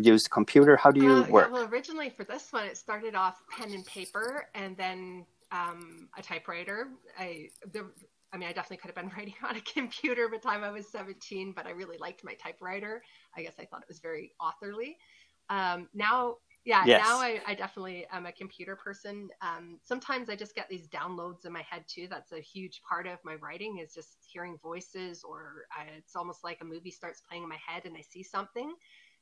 use 0.00 0.26
computer? 0.26 0.76
How 0.76 0.90
do 0.90 1.02
you 1.02 1.12
uh, 1.12 1.28
work? 1.28 1.48
Yeah, 1.48 1.52
well, 1.52 1.68
originally 1.68 2.10
for 2.10 2.24
this 2.24 2.52
one, 2.52 2.64
it 2.66 2.76
started 2.76 3.14
off 3.14 3.42
pen 3.50 3.72
and 3.72 3.86
paper, 3.86 4.48
and 4.54 4.76
then 4.76 5.24
um, 5.52 6.08
a 6.16 6.22
typewriter. 6.22 6.88
I 7.18 7.48
the, 7.72 7.90
I 8.32 8.38
mean, 8.38 8.48
I 8.48 8.52
definitely 8.52 8.78
could 8.78 8.88
have 8.88 8.96
been 8.96 9.12
writing 9.16 9.34
on 9.46 9.56
a 9.56 9.60
computer 9.60 10.28
by 10.28 10.38
the 10.38 10.42
time 10.42 10.64
I 10.64 10.70
was 10.70 10.88
17, 10.88 11.52
but 11.54 11.66
I 11.66 11.70
really 11.70 11.98
liked 11.98 12.24
my 12.24 12.34
typewriter. 12.34 13.02
I 13.36 13.42
guess 13.42 13.54
I 13.58 13.64
thought 13.64 13.82
it 13.82 13.88
was 13.88 14.00
very 14.00 14.32
authorly. 14.40 14.96
Um, 15.50 15.88
now 15.92 16.36
yeah 16.64 16.84
yes. 16.86 17.04
now 17.04 17.18
I, 17.18 17.40
I, 17.46 17.54
definitely 17.54 18.06
am 18.12 18.26
a 18.26 18.32
computer 18.32 18.76
person 18.76 19.28
um, 19.40 19.78
sometimes 19.82 20.30
i 20.30 20.36
just 20.36 20.54
get 20.54 20.68
these 20.68 20.86
downloads 20.88 21.44
in 21.44 21.52
my 21.52 21.62
head 21.68 21.84
too 21.88 22.06
that's 22.08 22.32
a 22.32 22.40
huge 22.40 22.80
part 22.88 23.06
of 23.06 23.18
my 23.24 23.34
writing 23.34 23.78
is 23.78 23.92
just 23.92 24.18
hearing 24.32 24.56
voices 24.62 25.24
or 25.24 25.66
I, 25.76 25.86
it's 25.98 26.14
almost 26.14 26.44
like 26.44 26.58
a 26.60 26.64
movie 26.64 26.90
starts 26.90 27.20
playing 27.28 27.42
in 27.42 27.48
my 27.48 27.58
head 27.66 27.84
and 27.84 27.96
i 27.96 28.00
see 28.00 28.22
something 28.22 28.74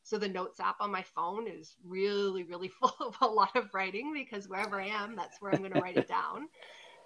so 0.02 0.18
the 0.18 0.28
notes 0.28 0.60
app 0.60 0.76
on 0.80 0.90
my 0.90 1.02
phone 1.02 1.46
is 1.46 1.76
really 1.84 2.42
really 2.44 2.68
full 2.80 2.94
of 3.00 3.16
a 3.20 3.26
lot 3.26 3.54
of 3.56 3.72
writing 3.74 4.12
because 4.12 4.48
wherever 4.48 4.80
i 4.80 4.86
am 4.86 5.16
that's 5.16 5.40
where 5.40 5.52
i'm 5.52 5.60
going 5.60 5.72
to 5.72 5.80
write 5.80 5.96
it 5.96 6.08
down. 6.08 6.48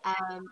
Um, 0.04 0.44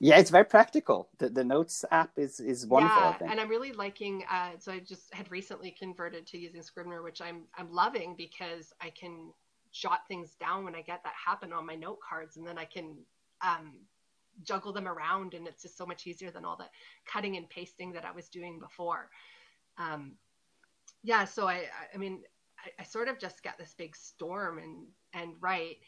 yeah 0.00 0.18
it's 0.18 0.30
very 0.30 0.44
practical. 0.44 1.08
The, 1.18 1.28
the 1.30 1.44
notes 1.44 1.84
app 1.90 2.10
is 2.16 2.40
is 2.40 2.66
wonderful 2.66 3.14
yeah, 3.20 3.30
and 3.30 3.40
i'm 3.40 3.48
really 3.48 3.72
liking 3.72 4.24
uh, 4.30 4.50
so 4.58 4.72
i 4.72 4.78
just 4.78 5.14
had 5.14 5.30
recently 5.30 5.70
converted 5.70 6.26
to 6.28 6.38
using 6.38 6.62
scrivener 6.62 7.02
which 7.02 7.22
i'm 7.22 7.42
i'm 7.56 7.72
loving 7.72 8.14
because 8.16 8.72
i 8.80 8.90
can 8.90 9.32
jot 9.72 10.00
things 10.08 10.34
down 10.40 10.64
when 10.64 10.74
i 10.74 10.82
get 10.82 11.02
that 11.04 11.14
happen 11.24 11.52
on 11.52 11.64
my 11.64 11.74
note 11.74 11.98
cards 12.06 12.36
and 12.36 12.46
then 12.46 12.58
i 12.58 12.64
can 12.64 12.96
um, 13.42 13.74
juggle 14.42 14.72
them 14.72 14.88
around 14.88 15.34
and 15.34 15.46
it's 15.46 15.62
just 15.62 15.78
so 15.78 15.86
much 15.86 16.06
easier 16.06 16.30
than 16.30 16.44
all 16.44 16.56
the 16.56 16.66
cutting 17.06 17.36
and 17.36 17.48
pasting 17.48 17.92
that 17.92 18.04
i 18.04 18.10
was 18.10 18.28
doing 18.28 18.58
before. 18.58 19.08
Um, 19.78 20.12
yeah 21.06 21.24
so 21.24 21.46
i 21.48 21.62
i 21.94 21.96
mean 21.96 22.22
I, 22.58 22.82
I 22.82 22.84
sort 22.84 23.08
of 23.08 23.18
just 23.18 23.42
get 23.42 23.56
this 23.58 23.74
big 23.78 23.94
storm 23.96 24.58
and 24.58 24.86
and 25.14 25.34
write 25.40 25.78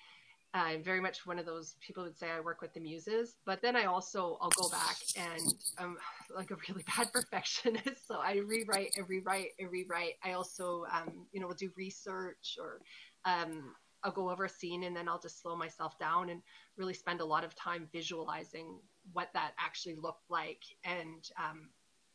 I'm 0.54 0.82
very 0.82 1.00
much 1.00 1.26
one 1.26 1.38
of 1.38 1.44
those 1.44 1.76
people 1.80 2.04
would 2.04 2.18
say 2.18 2.30
I 2.30 2.40
work 2.40 2.62
with 2.62 2.72
the 2.72 2.80
muses, 2.80 3.36
but 3.44 3.60
then 3.60 3.76
I 3.76 3.84
also 3.84 4.38
I'll 4.40 4.50
go 4.50 4.70
back 4.70 4.96
and 5.14 5.42
I'm 5.78 5.98
like 6.34 6.50
a 6.50 6.56
really 6.68 6.84
bad 6.96 7.12
perfectionist, 7.12 8.08
so 8.08 8.16
I 8.16 8.36
rewrite 8.36 8.94
and 8.96 9.06
rewrite 9.08 9.50
and 9.58 9.70
rewrite. 9.70 10.14
I 10.24 10.32
also 10.32 10.86
um, 10.90 11.26
you 11.32 11.40
know 11.40 11.48
will 11.48 11.54
do 11.54 11.70
research 11.76 12.56
or 12.58 12.80
um, 13.26 13.74
I'll 14.02 14.12
go 14.12 14.30
over 14.30 14.46
a 14.46 14.48
scene 14.48 14.84
and 14.84 14.96
then 14.96 15.08
I'll 15.08 15.20
just 15.20 15.42
slow 15.42 15.54
myself 15.54 15.98
down 15.98 16.30
and 16.30 16.40
really 16.76 16.94
spend 16.94 17.20
a 17.20 17.24
lot 17.24 17.44
of 17.44 17.54
time 17.54 17.88
visualizing 17.92 18.78
what 19.12 19.28
that 19.34 19.52
actually 19.58 19.96
looked 19.96 20.30
like 20.30 20.62
and 20.84 21.28
um, 21.38 21.68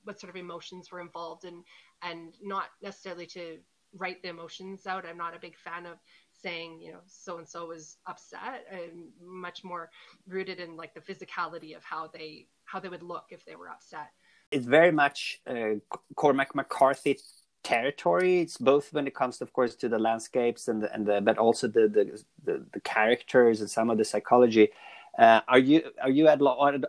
what 0.04 0.20
sort 0.20 0.30
of 0.30 0.36
emotions 0.36 0.92
were 0.92 1.02
involved 1.02 1.46
and 1.46 1.64
and 2.02 2.36
not 2.42 2.66
necessarily 2.82 3.26
to 3.28 3.58
write 3.96 4.22
the 4.22 4.30
emotions 4.30 4.88
out. 4.88 5.06
I'm 5.06 5.18
not 5.18 5.36
a 5.36 5.40
big 5.40 5.56
fan 5.56 5.86
of 5.86 5.98
saying, 6.32 6.82
you 6.82 6.92
know, 6.92 7.00
so 7.08 7.38
and 7.38 7.48
so 7.48 7.68
was 7.68 7.98
upset 8.08 8.66
and 8.72 9.10
much 9.22 9.64
more 9.64 9.90
rooted 10.28 10.60
in 10.60 10.76
like 10.76 10.94
the 10.94 11.00
physicality 11.00 11.76
of 11.76 11.84
how 11.84 12.08
they 12.08 12.48
how 12.66 12.80
they 12.80 12.90
would 12.90 13.04
look 13.04 13.26
if 13.30 13.46
they 13.46 13.56
were 13.56 13.70
upset. 13.70 14.10
It's 14.52 14.66
very 14.66 14.92
much 14.92 15.42
uh, 15.48 15.76
Cormac 16.16 16.54
McCarthy 16.54 17.20
territory. 17.64 18.42
It's 18.42 18.58
both 18.58 18.94
when 18.94 19.08
it 19.08 19.16
comes, 19.16 19.42
of 19.42 19.54
course, 19.54 19.76
to 19.76 19.90
the 19.90 19.98
landscapes 19.98 20.68
and 20.68 20.84
the, 20.84 20.94
and 20.94 21.06
the, 21.06 21.22
but 21.22 21.38
also 21.38 21.68
the, 21.68 21.88
the, 21.88 22.24
the 22.44 22.66
the 22.74 22.80
characters 22.82 23.62
and 23.62 23.70
some 23.70 23.90
of 23.90 23.98
the 23.98 24.06
psychology. 24.06 24.70
Uh, 25.20 25.42
are 25.48 25.60
you 25.60 25.84
are 26.02 26.10
you 26.10 26.28
at, 26.28 26.40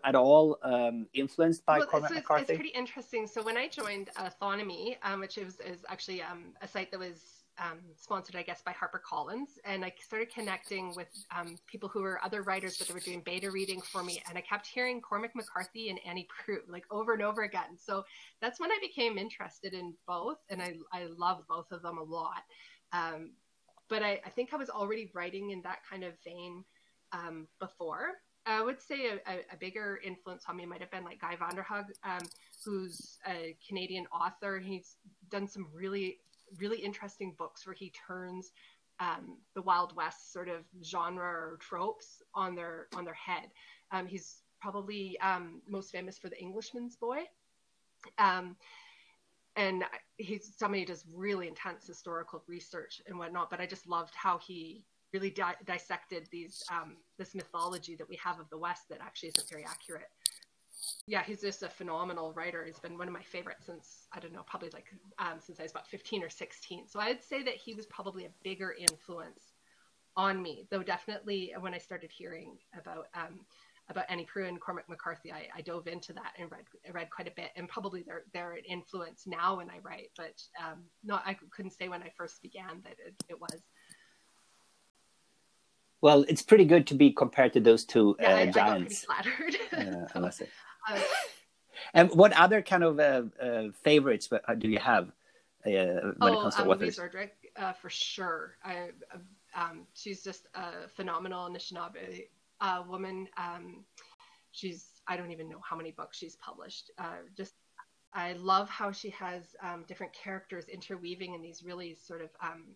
at 0.05 0.15
all 0.15 0.59
um, 0.63 1.07
influenced 1.13 1.65
by 1.67 1.79
well, 1.79 1.87
Cormac 1.87 2.09
so 2.09 2.17
it's, 2.17 2.23
McCarthy? 2.23 2.53
It's 2.53 2.59
pretty 2.59 2.75
interesting. 2.75 3.27
So 3.27 3.43
when 3.43 3.59
I 3.59 3.69
joined 3.69 4.11
uh, 4.17 4.31
Authonomy, 4.31 4.97
um, 5.03 5.21
which 5.21 5.37
is, 5.37 5.59
is 5.61 5.85
actually 5.91 6.23
um, 6.23 6.55
a 6.63 6.69
site 6.69 6.91
that 6.91 6.99
was 6.99 7.45
um, 7.59 7.81
sponsored, 7.97 8.37
I 8.37 8.43
guess, 8.43 8.63
by 8.63 8.73
HarperCollins. 8.73 9.59
And 9.65 9.85
I 9.85 9.93
started 10.03 10.33
connecting 10.33 10.95
with 10.95 11.09
um, 11.37 11.57
people 11.67 11.89
who 11.89 12.03
were 12.03 12.23
other 12.25 12.43
writers, 12.43 12.79
but 12.79 12.89
they 12.89 12.95
were 12.95 13.01
doing 13.01 13.23
beta 13.25 13.51
reading 13.51 13.81
for 13.81 14.03
me. 14.03 14.23
And 14.29 14.37
I 14.39 14.41
kept 14.41 14.67
hearing 14.67 15.01
Cormac 15.01 15.35
McCarthy 15.35 15.91
and 15.91 16.01
Annie 16.07 16.27
Proulx 16.27 16.69
like 16.69 16.85
over 16.91 17.13
and 17.13 17.23
over 17.23 17.43
again. 17.43 17.77
So 17.79 18.05
that's 18.41 18.59
when 18.59 18.73
I 18.73 18.79
became 18.81 19.19
interested 19.19 19.75
in 19.75 19.95
both. 20.07 20.39
And 20.49 20.63
I, 20.63 20.75
I 20.93 21.07
love 21.17 21.43
both 21.49 21.71
of 21.73 21.83
them 21.83 21.99
a 21.99 22.03
lot. 22.03 22.43
Um, 22.93 23.33
but 23.89 24.03
I, 24.03 24.21
I, 24.25 24.31
think 24.31 24.55
I 24.55 24.57
was 24.57 24.71
already 24.71 25.11
writing 25.15 25.51
in 25.51 25.61
that 25.63 25.79
kind 25.89 26.05
of 26.05 26.15
vein 26.25 26.65
um, 27.15 27.47
before. 27.59 28.13
I 28.47 28.63
would 28.63 28.83
say 28.83 29.07
a, 29.07 29.39
a, 29.51 29.57
bigger 29.59 29.99
influence 30.05 30.45
on 30.47 30.57
me 30.57 30.67
might 30.67 30.81
have 30.81 30.91
been 30.91 31.05
like 31.05 31.19
Guy 31.19 31.35
Vanderhaeghe, 31.35 31.93
um, 32.05 32.27
who's 32.63 33.17
a 33.27 33.57
Canadian 33.67 34.07
author. 34.09 34.59
He's 34.59 34.97
done 35.31 35.49
some 35.49 35.69
really 35.73 36.19
really 36.59 36.79
interesting 36.79 37.35
books 37.39 37.67
where 37.67 37.75
he 37.75 37.93
turns 38.07 38.53
um, 39.01 39.39
the 39.55 39.63
Wild 39.63 39.97
West 39.97 40.33
sort 40.33 40.49
of 40.49 40.65
genre 40.85 41.25
or 41.25 41.59
tropes 41.61 42.23
on 42.35 42.55
their 42.55 42.89
on 42.95 43.05
their 43.05 43.15
head. 43.15 43.51
Um, 43.91 44.07
he's 44.07 44.43
probably 44.61 45.19
um, 45.21 45.61
most 45.69 45.91
famous 45.91 46.19
for 46.19 46.29
The 46.29 46.41
Englishman's 46.41 46.97
Boy. 46.97 47.25
Um, 48.19 48.57
and 49.57 49.85
he's 50.17 50.53
somebody 50.57 50.81
who 50.83 50.87
does 50.87 51.05
really 51.15 51.49
intense 51.49 51.87
historical 51.87 52.43
research 52.47 53.01
and 53.07 53.19
whatnot. 53.19 53.51
But 53.51 53.61
I 53.61 53.67
just 53.67 53.87
loved 53.87 54.15
how 54.15 54.39
he 54.39 54.85
really 55.15 55.31
di- 55.31 55.57
dissected 55.65 56.29
these 56.31 56.63
um, 56.71 56.97
this 57.17 57.35
mythology 57.35 57.95
that 57.97 58.09
we 58.09 58.17
have 58.17 58.39
of 58.39 58.51
the 58.51 58.59
West 58.59 58.83
that 58.91 58.99
actually 59.01 59.31
isn't 59.31 59.49
very 59.49 59.65
accurate 59.65 60.11
yeah, 61.07 61.23
he's 61.23 61.41
just 61.41 61.63
a 61.63 61.69
phenomenal 61.69 62.33
writer. 62.33 62.65
He's 62.65 62.79
been 62.79 62.97
one 62.99 63.09
of 63.09 63.15
my 63.15 63.23
favorites 63.23 63.67
since 63.67 64.07
I 64.13 64.21
don't 64.21 64.33
know, 64.33 64.45
probably 64.47 64.71
like 64.73 64.87
um, 65.19 65.39
since 65.41 65.61
I 65.61 65.65
was 65.65 65.73
about 65.73 65.87
15 65.87 66.23
or 66.23 66.31
16. 66.31 66.89
So 66.89 67.01
I'd 67.01 67.23
say 67.23 67.43
that 67.43 67.55
he 67.55 67.75
was 67.75 67.87
probably 67.87 68.25
a 68.25 68.31
bigger 68.43 68.75
influence 68.79 69.53
on 70.17 70.43
me, 70.43 70.67
though 70.71 70.83
definitely 70.83 71.55
when 71.59 71.75
I 71.75 71.79
started 71.79 72.11
hearing 72.11 72.57
about 72.79 73.09
um, 73.15 73.41
about 73.91 74.07
Annie 74.09 74.27
Proulx 74.27 74.49
and 74.49 74.61
Cormac 74.61 74.89
McCarthy, 74.89 75.31
I, 75.31 75.47
I, 75.55 75.61
dove 75.61 75.87
into 75.89 76.15
that 76.15 76.33
and 76.39 76.51
read 76.51 76.65
read 76.95 77.11
quite 77.11 77.29
a 77.29 77.33
bit. 77.33 77.51
And 77.55 77.69
probably 77.69 78.03
they're 78.03 78.25
they're 78.33 78.53
an 78.53 78.65
influence 78.67 79.25
now 79.27 79.59
when 79.59 79.69
I 79.69 79.81
write, 79.83 80.11
but 80.17 80.43
um, 80.59 80.85
not 81.03 81.23
I 81.27 81.37
couldn't 81.51 81.73
say 81.73 81.89
when 81.89 82.03
I 82.03 82.11
first 82.17 82.41
began 82.43 82.81
that 82.85 82.97
it, 83.07 83.15
it 83.29 83.41
was. 83.41 83.63
Well, 86.05 86.27
it's 86.29 86.43
pretty 86.43 86.67
good 86.67 86.87
to 86.89 86.95
be 86.95 87.11
compared 87.11 87.55
to 87.55 87.61
those 87.61 87.83
two 87.83 88.15
yeah, 88.21 88.35
uh, 88.35 88.37
I, 88.37 88.47
giants. 88.49 89.07
I 89.09 89.15
got 89.15 89.25
pretty 89.25 89.57
flattered. 89.71 90.09
uh, 90.15 90.31
so, 90.31 90.45
and 91.95 92.11
what 92.11 92.35
other 92.35 92.61
kind 92.61 92.85
of 92.85 93.01
uh, 93.01 93.23
uh, 93.43 93.69
favorites 93.83 94.29
uh, 94.31 94.55
do 94.55 94.69
you 94.69 94.79
have 94.79 95.09
uh, 95.65 95.71
when 95.71 96.15
oh, 96.21 96.27
it 96.27 96.43
comes 96.43 96.57
to 96.57 96.63
um, 96.63 96.69
authors? 96.69 96.99
Louise 96.99 97.31
uh, 97.57 97.73
for 97.73 97.89
sure. 97.89 98.59
I, 98.63 98.91
um, 99.57 99.87
she's 99.95 100.23
just 100.23 100.47
a 100.55 100.89
phenomenal 100.95 101.49
Anishinaabe 101.49 102.27
uh, 102.61 102.83
woman. 102.87 103.27
Um, 103.39 103.83
she's 104.53 105.01
I 105.09 105.17
don't 105.17 105.31
even 105.31 105.49
know 105.49 105.63
how 105.67 105.75
many 105.75 105.93
books 105.93 106.19
she's 106.19 106.37
published. 106.37 106.91
just 107.35 107.55
I 108.13 108.35
love 108.35 108.69
how 108.69 108.93
she 108.93 109.09
has 109.09 109.57
um, 109.63 109.87
different 109.89 110.13
characters 110.13 110.67
interweaving 110.69 111.33
in 111.33 111.41
these 111.41 111.63
really 111.65 111.95
sort 111.95 112.21
of 112.21 112.29
um, 112.43 112.75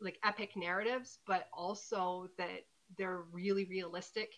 like 0.00 0.18
epic 0.24 0.50
narratives, 0.56 1.18
but 1.26 1.48
also 1.52 2.28
that 2.38 2.66
they're 2.96 3.22
really 3.32 3.64
realistic 3.64 4.32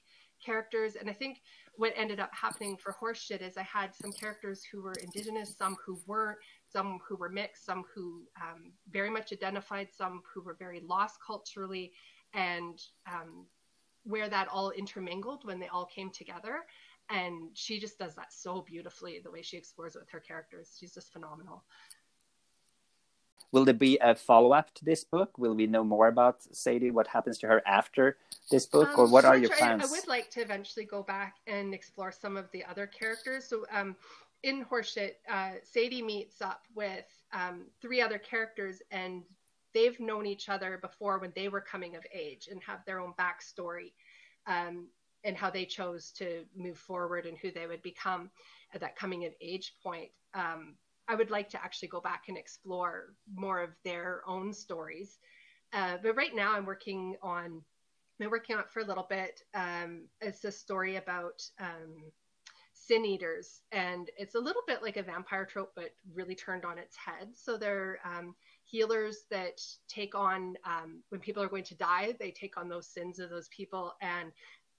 characters. 0.45 0.97
And 0.97 1.11
I 1.11 1.13
think 1.13 1.41
what 1.75 1.93
ended 1.97 2.21
up 2.21 2.31
happening 2.33 2.77
for 2.77 2.95
Horseshit 3.01 3.43
is 3.43 3.57
I 3.57 3.63
had 3.63 3.95
some 3.95 4.13
characters 4.13 4.63
who 4.71 4.83
were 4.83 4.95
indigenous, 5.03 5.57
some 5.57 5.77
who 5.85 6.01
weren't, 6.07 6.39
some 6.69 6.99
who 7.07 7.17
were 7.17 7.29
mixed, 7.29 7.65
some 7.65 7.85
who 7.95 8.23
um, 8.41 8.73
very 8.91 9.11
much 9.11 9.33
identified, 9.33 9.89
some 9.93 10.23
who 10.33 10.43
were 10.43 10.55
very 10.59 10.81
lost 10.81 11.17
culturally. 11.27 11.93
and 12.35 12.81
um, 13.07 13.47
where 14.05 14.29
that 14.29 14.49
all 14.49 14.71
intermingled 14.71 15.45
when 15.45 15.59
they 15.59 15.69
all 15.69 15.87
came 15.87 16.11
together. 16.11 16.61
And 17.11 17.51
she 17.55 17.81
just 17.81 17.99
does 17.99 18.15
that 18.17 18.33
so 18.33 18.63
beautifully, 18.63 19.21
the 19.23 19.31
way 19.31 19.43
she 19.43 19.57
explores 19.57 19.97
it 19.97 20.01
with 20.01 20.11
her 20.11 20.21
characters. 20.21 20.77
She's 20.79 20.95
just 20.95 21.13
phenomenal. 21.13 21.65
Will 23.51 23.65
there 23.65 23.75
be 23.75 23.99
a 23.99 24.15
follow 24.15 24.53
up 24.53 24.75
to 24.75 24.85
this 24.85 25.05
book? 25.05 25.39
Will 25.39 25.55
we 25.55 25.67
know 25.67 25.83
more 25.83 26.09
about 26.09 26.43
Sadie? 26.43 26.91
What 26.91 27.07
happens 27.07 27.39
to 27.39 27.47
her 27.47 27.63
after 27.67 28.19
this 28.51 28.67
book, 28.67 28.91
um, 28.91 29.01
or 29.01 29.07
what 29.07 29.25
are 29.25 29.39
your 29.39 29.51
plans? 29.51 29.83
I, 29.83 29.87
I, 29.87 29.91
would 29.91 30.07
like 30.07 30.31
to 30.33 30.41
eventually 30.41 30.85
go 30.85 31.03
back 31.03 31.37
and 31.47 31.73
explore 31.73 32.13
some 32.13 32.37
of 32.37 32.51
the 32.53 32.65
other 32.65 32.87
characters. 32.87 33.47
So, 33.47 33.65
um, 33.73 33.97
in 34.43 34.65
Horseshit, 34.65 35.15
uh, 35.31 35.53
Sadie 35.65 36.03
meets 36.03 36.43
up 36.43 36.63
with 36.75 37.07
um, 37.33 37.63
three 37.81 38.01
other 38.03 38.19
characters, 38.19 38.83
and 38.91 39.23
they've 39.73 39.99
known 39.99 40.27
each 40.27 40.49
other 40.49 40.79
before 40.79 41.19
when 41.19 41.33
they 41.35 41.49
were 41.49 41.61
coming 41.61 41.97
of 41.97 42.05
age 42.13 42.49
and 42.51 42.63
have 42.63 42.85
their 42.85 43.01
own 43.01 43.15
backstory 43.19 43.93
um, 44.47 44.87
and 45.25 45.37
how 45.37 45.51
they 45.51 45.65
chose 45.65 46.11
to 46.13 46.45
move 46.55 46.79
forward 46.79 47.27
and 47.27 47.37
who 47.39 47.51
they 47.51 47.67
would 47.67 47.83
become 47.83 48.31
at 48.75 48.81
that 48.81 48.97
coming 48.97 49.25
of 49.25 49.33
age 49.41 49.75
point. 49.83 50.11
I 51.09 51.15
would 51.15 51.31
like 51.31 51.49
to 51.51 51.63
actually 51.63 51.89
go 51.89 52.01
back 52.01 52.25
and 52.29 52.37
explore 52.37 53.15
more 53.35 53.63
of 53.63 53.71
their 53.85 54.23
own 54.27 54.53
stories. 54.53 55.19
Uh, 55.73 55.97
but 56.03 56.17
right 56.17 56.35
now, 56.35 56.53
I'm 56.53 56.67
working 56.67 57.17
on. 57.23 57.63
Been 58.19 58.31
working 58.31 58.57
on 58.57 58.63
it 58.63 58.71
for 58.71 58.81
a 58.81 58.85
little 58.85 59.07
bit. 59.09 59.43
Um, 59.55 60.07
it's 60.21 60.45
a 60.45 60.51
story 60.51 60.97
about 60.97 61.41
um, 61.61 62.03
sin 62.75 63.05
eaters, 63.05 63.61
and 63.71 64.11
it's 64.17 64.35
a 64.35 64.41
little 64.41 64.63
bit 64.67 64.83
like 64.83 64.97
a 64.97 65.05
vampire 65.05 65.45
trope, 65.45 65.71
but 65.77 65.91
really 66.13 66.35
turned 66.35 66.65
on 66.65 66.79
its 66.79 66.97
head. 66.97 67.29
So 67.35 67.57
they're 67.57 68.01
um, 68.05 68.35
healers 68.65 69.25
that 69.31 69.61
take 69.89 70.15
on 70.15 70.57
um, 70.65 71.03
when 71.09 71.21
people 71.21 71.43
are 71.43 71.49
going 71.49 71.65
to 71.65 71.77
die, 71.77 72.15
they 72.19 72.31
take 72.31 72.59
on 72.59 72.69
those 72.69 72.89
sins 72.89 73.19
of 73.19 73.31
those 73.31 73.49
people 73.49 73.95
and 74.03 74.31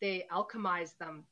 they 0.01 0.25
alchemize 0.31 0.97
them. 0.99 1.23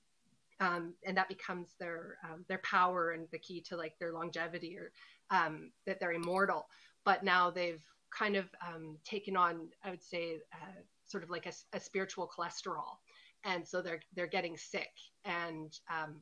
Um, 0.60 0.94
and 1.06 1.16
that 1.18 1.30
becomes 1.30 1.76
their 1.80 2.18
um, 2.24 2.44
their 2.48 2.60
power 2.60 3.12
and 3.12 3.28
the 3.32 3.38
key 3.38 3.62
to 3.70 3.78
like 3.78 3.94
their 4.00 4.12
longevity 4.12 4.78
or 4.78 4.92
um, 5.30 5.72
that 5.86 6.00
they're 6.00 6.14
immortal. 6.14 6.68
But 7.06 7.24
now 7.24 7.52
they've 7.52 7.84
kind 8.12 8.36
of 8.36 8.46
um, 8.66 8.98
taken 9.04 9.38
on, 9.38 9.70
I 9.84 9.92
would 9.92 10.04
say, 10.04 10.40
uh, 10.54 10.82
sort 11.06 11.24
of 11.24 11.30
like 11.30 11.46
a, 11.46 11.54
a, 11.74 11.80
spiritual 11.80 12.30
cholesterol, 12.36 12.98
and 13.44 13.68
so 13.68 13.82
they're 13.82 14.02
they're 14.16 14.26
getting 14.26 14.58
sick, 14.58 14.92
and 15.26 15.78
um, 15.92 16.16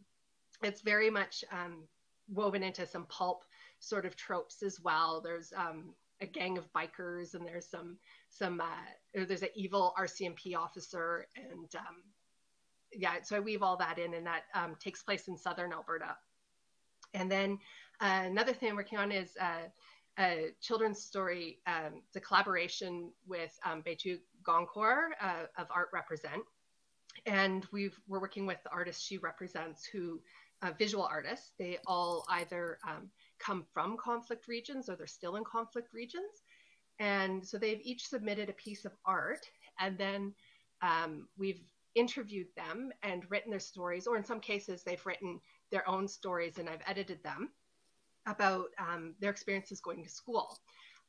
it's 0.64 0.82
very 0.82 1.10
much 1.10 1.44
woven 2.30 2.64
into 2.64 2.86
some 2.86 3.06
pulp 3.06 3.44
sort 3.80 4.06
of 4.06 4.16
tropes 4.16 4.64
as 4.64 4.80
well. 4.82 5.22
There's 5.22 5.54
um, 5.56 5.94
a 6.22 6.26
gang 6.26 6.58
of 6.58 6.72
bikers 6.74 7.34
and 7.34 7.46
there's 7.46 7.68
some 7.68 7.98
some 8.30 8.62
uh, 8.62 8.66
there's 9.14 9.44
an 9.44 9.50
evil 9.56 9.94
RCMP 10.00 10.56
officer 10.58 11.28
and 11.36 11.74
um, 11.76 12.04
yeah 12.94 13.16
so 13.24 13.36
I 13.36 13.40
weave 13.40 13.64
all 13.64 13.78
that 13.78 14.00
in 14.00 14.14
and 14.14 14.26
that 14.26 14.44
um, 14.54 14.76
takes 14.80 15.04
place 15.04 15.28
in 15.28 15.38
southern 15.38 15.74
Alberta. 15.74 16.16
And 17.14 17.32
then 17.32 17.60
uh, 18.02 18.24
another 18.26 18.54
thing 18.54 18.70
I'm 18.70 18.76
working 18.76 18.98
on 18.98 19.12
is 19.12 19.38
uh, 19.40 19.70
a 20.20 20.48
children's 20.62 21.02
story 21.02 21.60
um, 21.68 22.02
it's 22.08 22.16
a 22.16 22.20
collaboration 22.20 23.12
with 23.28 23.58
um, 23.66 23.84
Beju 23.84 24.20
Gonkor 24.44 25.10
uh, 25.22 25.46
of 25.58 25.68
Art 25.70 25.90
Represent. 25.94 26.44
And 27.26 27.66
we've 27.72 27.98
we're 28.08 28.20
working 28.20 28.46
with 28.46 28.62
the 28.64 28.72
artist 28.72 29.06
she 29.06 29.18
represents 29.18 29.86
who 29.86 30.20
uh, 30.62 30.72
visual 30.78 31.04
artists. 31.04 31.52
They 31.58 31.78
all 31.88 32.26
either 32.30 32.78
um, 32.88 33.10
come 33.40 33.66
from 33.74 33.98
conflict 33.98 34.48
regions 34.48 34.90
or 34.90 34.96
they're 34.96 35.08
still 35.08 35.36
in 35.36 35.44
conflict 35.44 35.94
regions. 35.94 36.44
And 37.00 37.46
so 37.46 37.58
they've 37.58 37.82
each 37.84 38.08
submitted 38.08 38.50
a 38.50 38.54
piece 38.54 38.86
of 38.86 38.94
art, 39.06 39.46
and 39.80 39.98
then 39.98 40.34
um, 40.82 41.28
we've 41.38 41.62
interviewed 41.96 42.48
them 42.56 42.92
and 43.04 43.30
written 43.30 43.50
their 43.50 43.60
stories, 43.60 44.08
or 44.08 44.18
in 44.18 44.24
some 44.24 44.40
cases, 44.40 44.84
they've 44.84 45.06
written 45.06 45.40
their 45.72 45.88
own 45.90 46.08
stories 46.08 46.58
and 46.58 46.70
I've 46.70 46.82
edited 46.86 47.24
them 47.24 47.50
about 48.28 48.66
um, 48.80 49.16
their 49.20 49.32
experiences 49.32 49.82
going 49.82 50.04
to 50.04 50.10
school. 50.10 50.60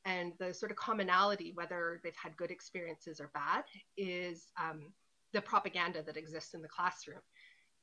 And 0.04 0.32
the 0.38 0.54
sort 0.54 0.70
of 0.70 0.76
commonality, 0.76 1.52
whether 1.54 2.00
they've 2.04 2.14
had 2.16 2.36
good 2.36 2.52
experiences 2.52 3.20
or 3.20 3.30
bad, 3.34 3.64
is 3.96 4.46
um, 4.60 4.92
the 5.32 5.40
propaganda 5.40 6.02
that 6.04 6.16
exists 6.16 6.54
in 6.54 6.62
the 6.62 6.68
classroom. 6.68 7.20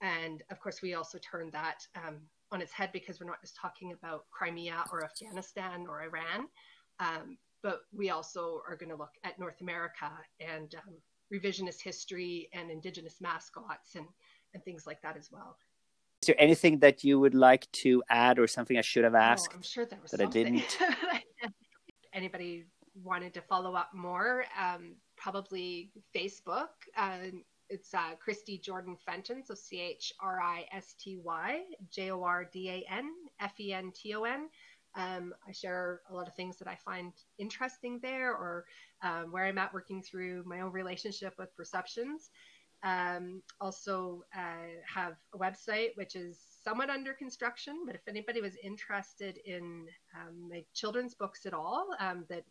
And 0.02 0.42
of 0.50 0.60
course, 0.60 0.82
we 0.82 0.94
also 0.94 1.18
turn 1.20 1.50
that 1.52 1.86
um, 1.96 2.22
on 2.52 2.62
its 2.62 2.72
head 2.72 2.92
because 2.94 3.20
we're 3.20 3.28
not 3.28 3.42
just 3.42 3.58
talking 3.58 3.92
about 3.92 4.26
Crimea 4.32 4.86
or 4.92 5.04
Afghanistan 5.04 5.86
or 5.89 6.04
Iran, 6.04 6.48
um, 7.00 7.38
but 7.62 7.82
we 7.92 8.10
also 8.10 8.62
are 8.68 8.76
going 8.76 8.89
to 8.89 8.96
look 8.96 9.13
at 9.24 9.39
North 9.39 9.60
America 9.62 10.12
and 10.39 10.76
um, 10.76 10.94
revisionist 11.34 11.82
history 11.82 12.50
and 12.54 12.69
indigenous 12.69 13.19
mascots 13.22 13.96
and, 13.96 14.06
and 14.54 14.63
things 14.63 14.86
like 14.86 15.02
that 15.02 15.17
as 15.17 15.30
well. 15.32 15.58
Is 16.22 16.28
there 16.28 16.36
anything 16.39 16.80
that 16.80 17.04
you 17.04 17.19
would 17.19 17.36
like 17.36 17.69
to 17.84 18.02
add 18.10 18.39
or 18.39 18.48
something 18.48 18.78
I 18.78 18.82
should 18.82 19.04
have 19.04 19.15
oh, 19.15 19.17
asked? 19.17 19.50
Oh, 19.52 19.56
I'm 19.56 19.62
sure 19.62 19.86
there 19.86 20.00
was 20.02 20.12
that 20.12 20.22
something. 20.22 20.46
I 20.46 20.50
didn't. 20.50 20.80
Anybody 22.13 22.65
wanted 23.04 23.34
to 23.34 23.41
follow 23.41 23.74
up 23.76 23.89
more, 23.93 24.46
um, 24.58 24.93
probably 25.17 25.91
Facebook. 26.15 26.69
Uh, 26.96 27.17
it's 27.69 27.93
uh, 27.93 28.15
Christy 28.24 28.58
Jordan 28.58 28.96
Fenton, 29.06 29.43
so 29.43 29.54
C 29.54 29.82
H 29.82 30.13
R 30.22 30.39
I 30.41 30.65
S 30.72 30.93
T 31.00 31.17
Y 31.17 31.62
J 31.91 32.12
O 32.12 32.24
R 32.24 32.46
D 32.46 32.69
A 32.69 32.93
N 32.93 33.10
F 33.39 33.60
E 33.60 33.74
N 33.74 33.91
T 33.96 34.13
O 34.13 34.24
N. 34.24 34.48
Um, 34.95 35.34
I 35.47 35.51
share 35.51 36.01
a 36.10 36.13
lot 36.13 36.27
of 36.27 36.36
things 36.36 36.58
that 36.58 36.67
I 36.67 36.75
find 36.75 37.13
interesting 37.39 37.99
there 38.01 38.32
or 38.32 38.65
um, 39.01 39.32
where 39.32 39.45
I'm 39.45 39.58
at 39.58 39.73
working 39.73 40.01
through 40.01 40.43
my 40.45 40.62
own 40.62 40.71
relationship 40.71 41.34
with 41.38 41.56
perceptions. 41.56 42.29
Um, 42.84 43.41
also, 43.62 44.25
uh, 44.36 44.82
have 44.93 45.13
a 45.34 45.38
website 45.38 45.95
which 45.95 46.17
is 46.17 46.38
somewhat 46.63 46.89
under 46.89 47.13
construction, 47.13 47.84
but 47.86 47.95
if 47.95 48.01
anybody 48.10 48.41
was 48.41 48.58
interested 48.62 49.38
in 49.45 49.88
um, 50.15 50.49
my 50.49 50.65
children's 50.73 51.15
books 51.15 51.45
at 51.45 51.53
all, 51.53 51.88
um, 52.01 52.25
that 52.29 52.43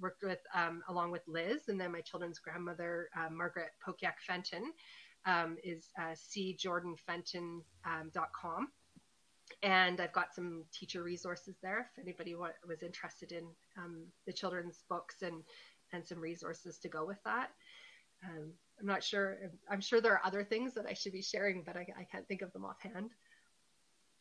worked 0.00 0.22
with 0.22 0.38
um, 0.54 0.84
along 0.88 1.10
with 1.10 1.22
Liz, 1.26 1.68
and 1.68 1.80
then 1.80 1.90
my 1.90 2.00
children's 2.00 2.38
grandmother, 2.38 3.08
uh, 3.16 3.28
Margaret 3.30 3.72
Pokiak 3.84 4.20
Fenton, 4.24 4.72
is 5.64 5.90
uh, 5.98 6.14
cjordanfenton.com. 6.14 8.68
And 9.62 10.00
I've 10.00 10.12
got 10.12 10.34
some 10.34 10.64
teacher 10.72 11.02
resources 11.02 11.56
there 11.62 11.90
if 11.96 12.02
anybody 12.02 12.34
was 12.34 12.82
interested 12.82 13.32
in 13.32 13.44
um, 13.78 14.06
the 14.26 14.32
children's 14.32 14.84
books 14.88 15.22
and, 15.22 15.42
and 15.92 16.06
some 16.06 16.20
resources 16.20 16.78
to 16.78 16.88
go 16.88 17.04
with 17.06 17.22
that. 17.24 17.50
Um, 18.24 18.52
I'm 18.80 18.86
not 18.86 19.02
sure. 19.02 19.38
I'm 19.70 19.80
sure 19.80 20.00
there 20.00 20.12
are 20.12 20.26
other 20.26 20.44
things 20.44 20.74
that 20.74 20.86
I 20.86 20.94
should 20.94 21.12
be 21.12 21.22
sharing, 21.22 21.62
but 21.64 21.76
I, 21.76 21.86
I 21.98 22.04
can't 22.10 22.26
think 22.26 22.42
of 22.42 22.52
them 22.52 22.64
offhand. 22.64 23.10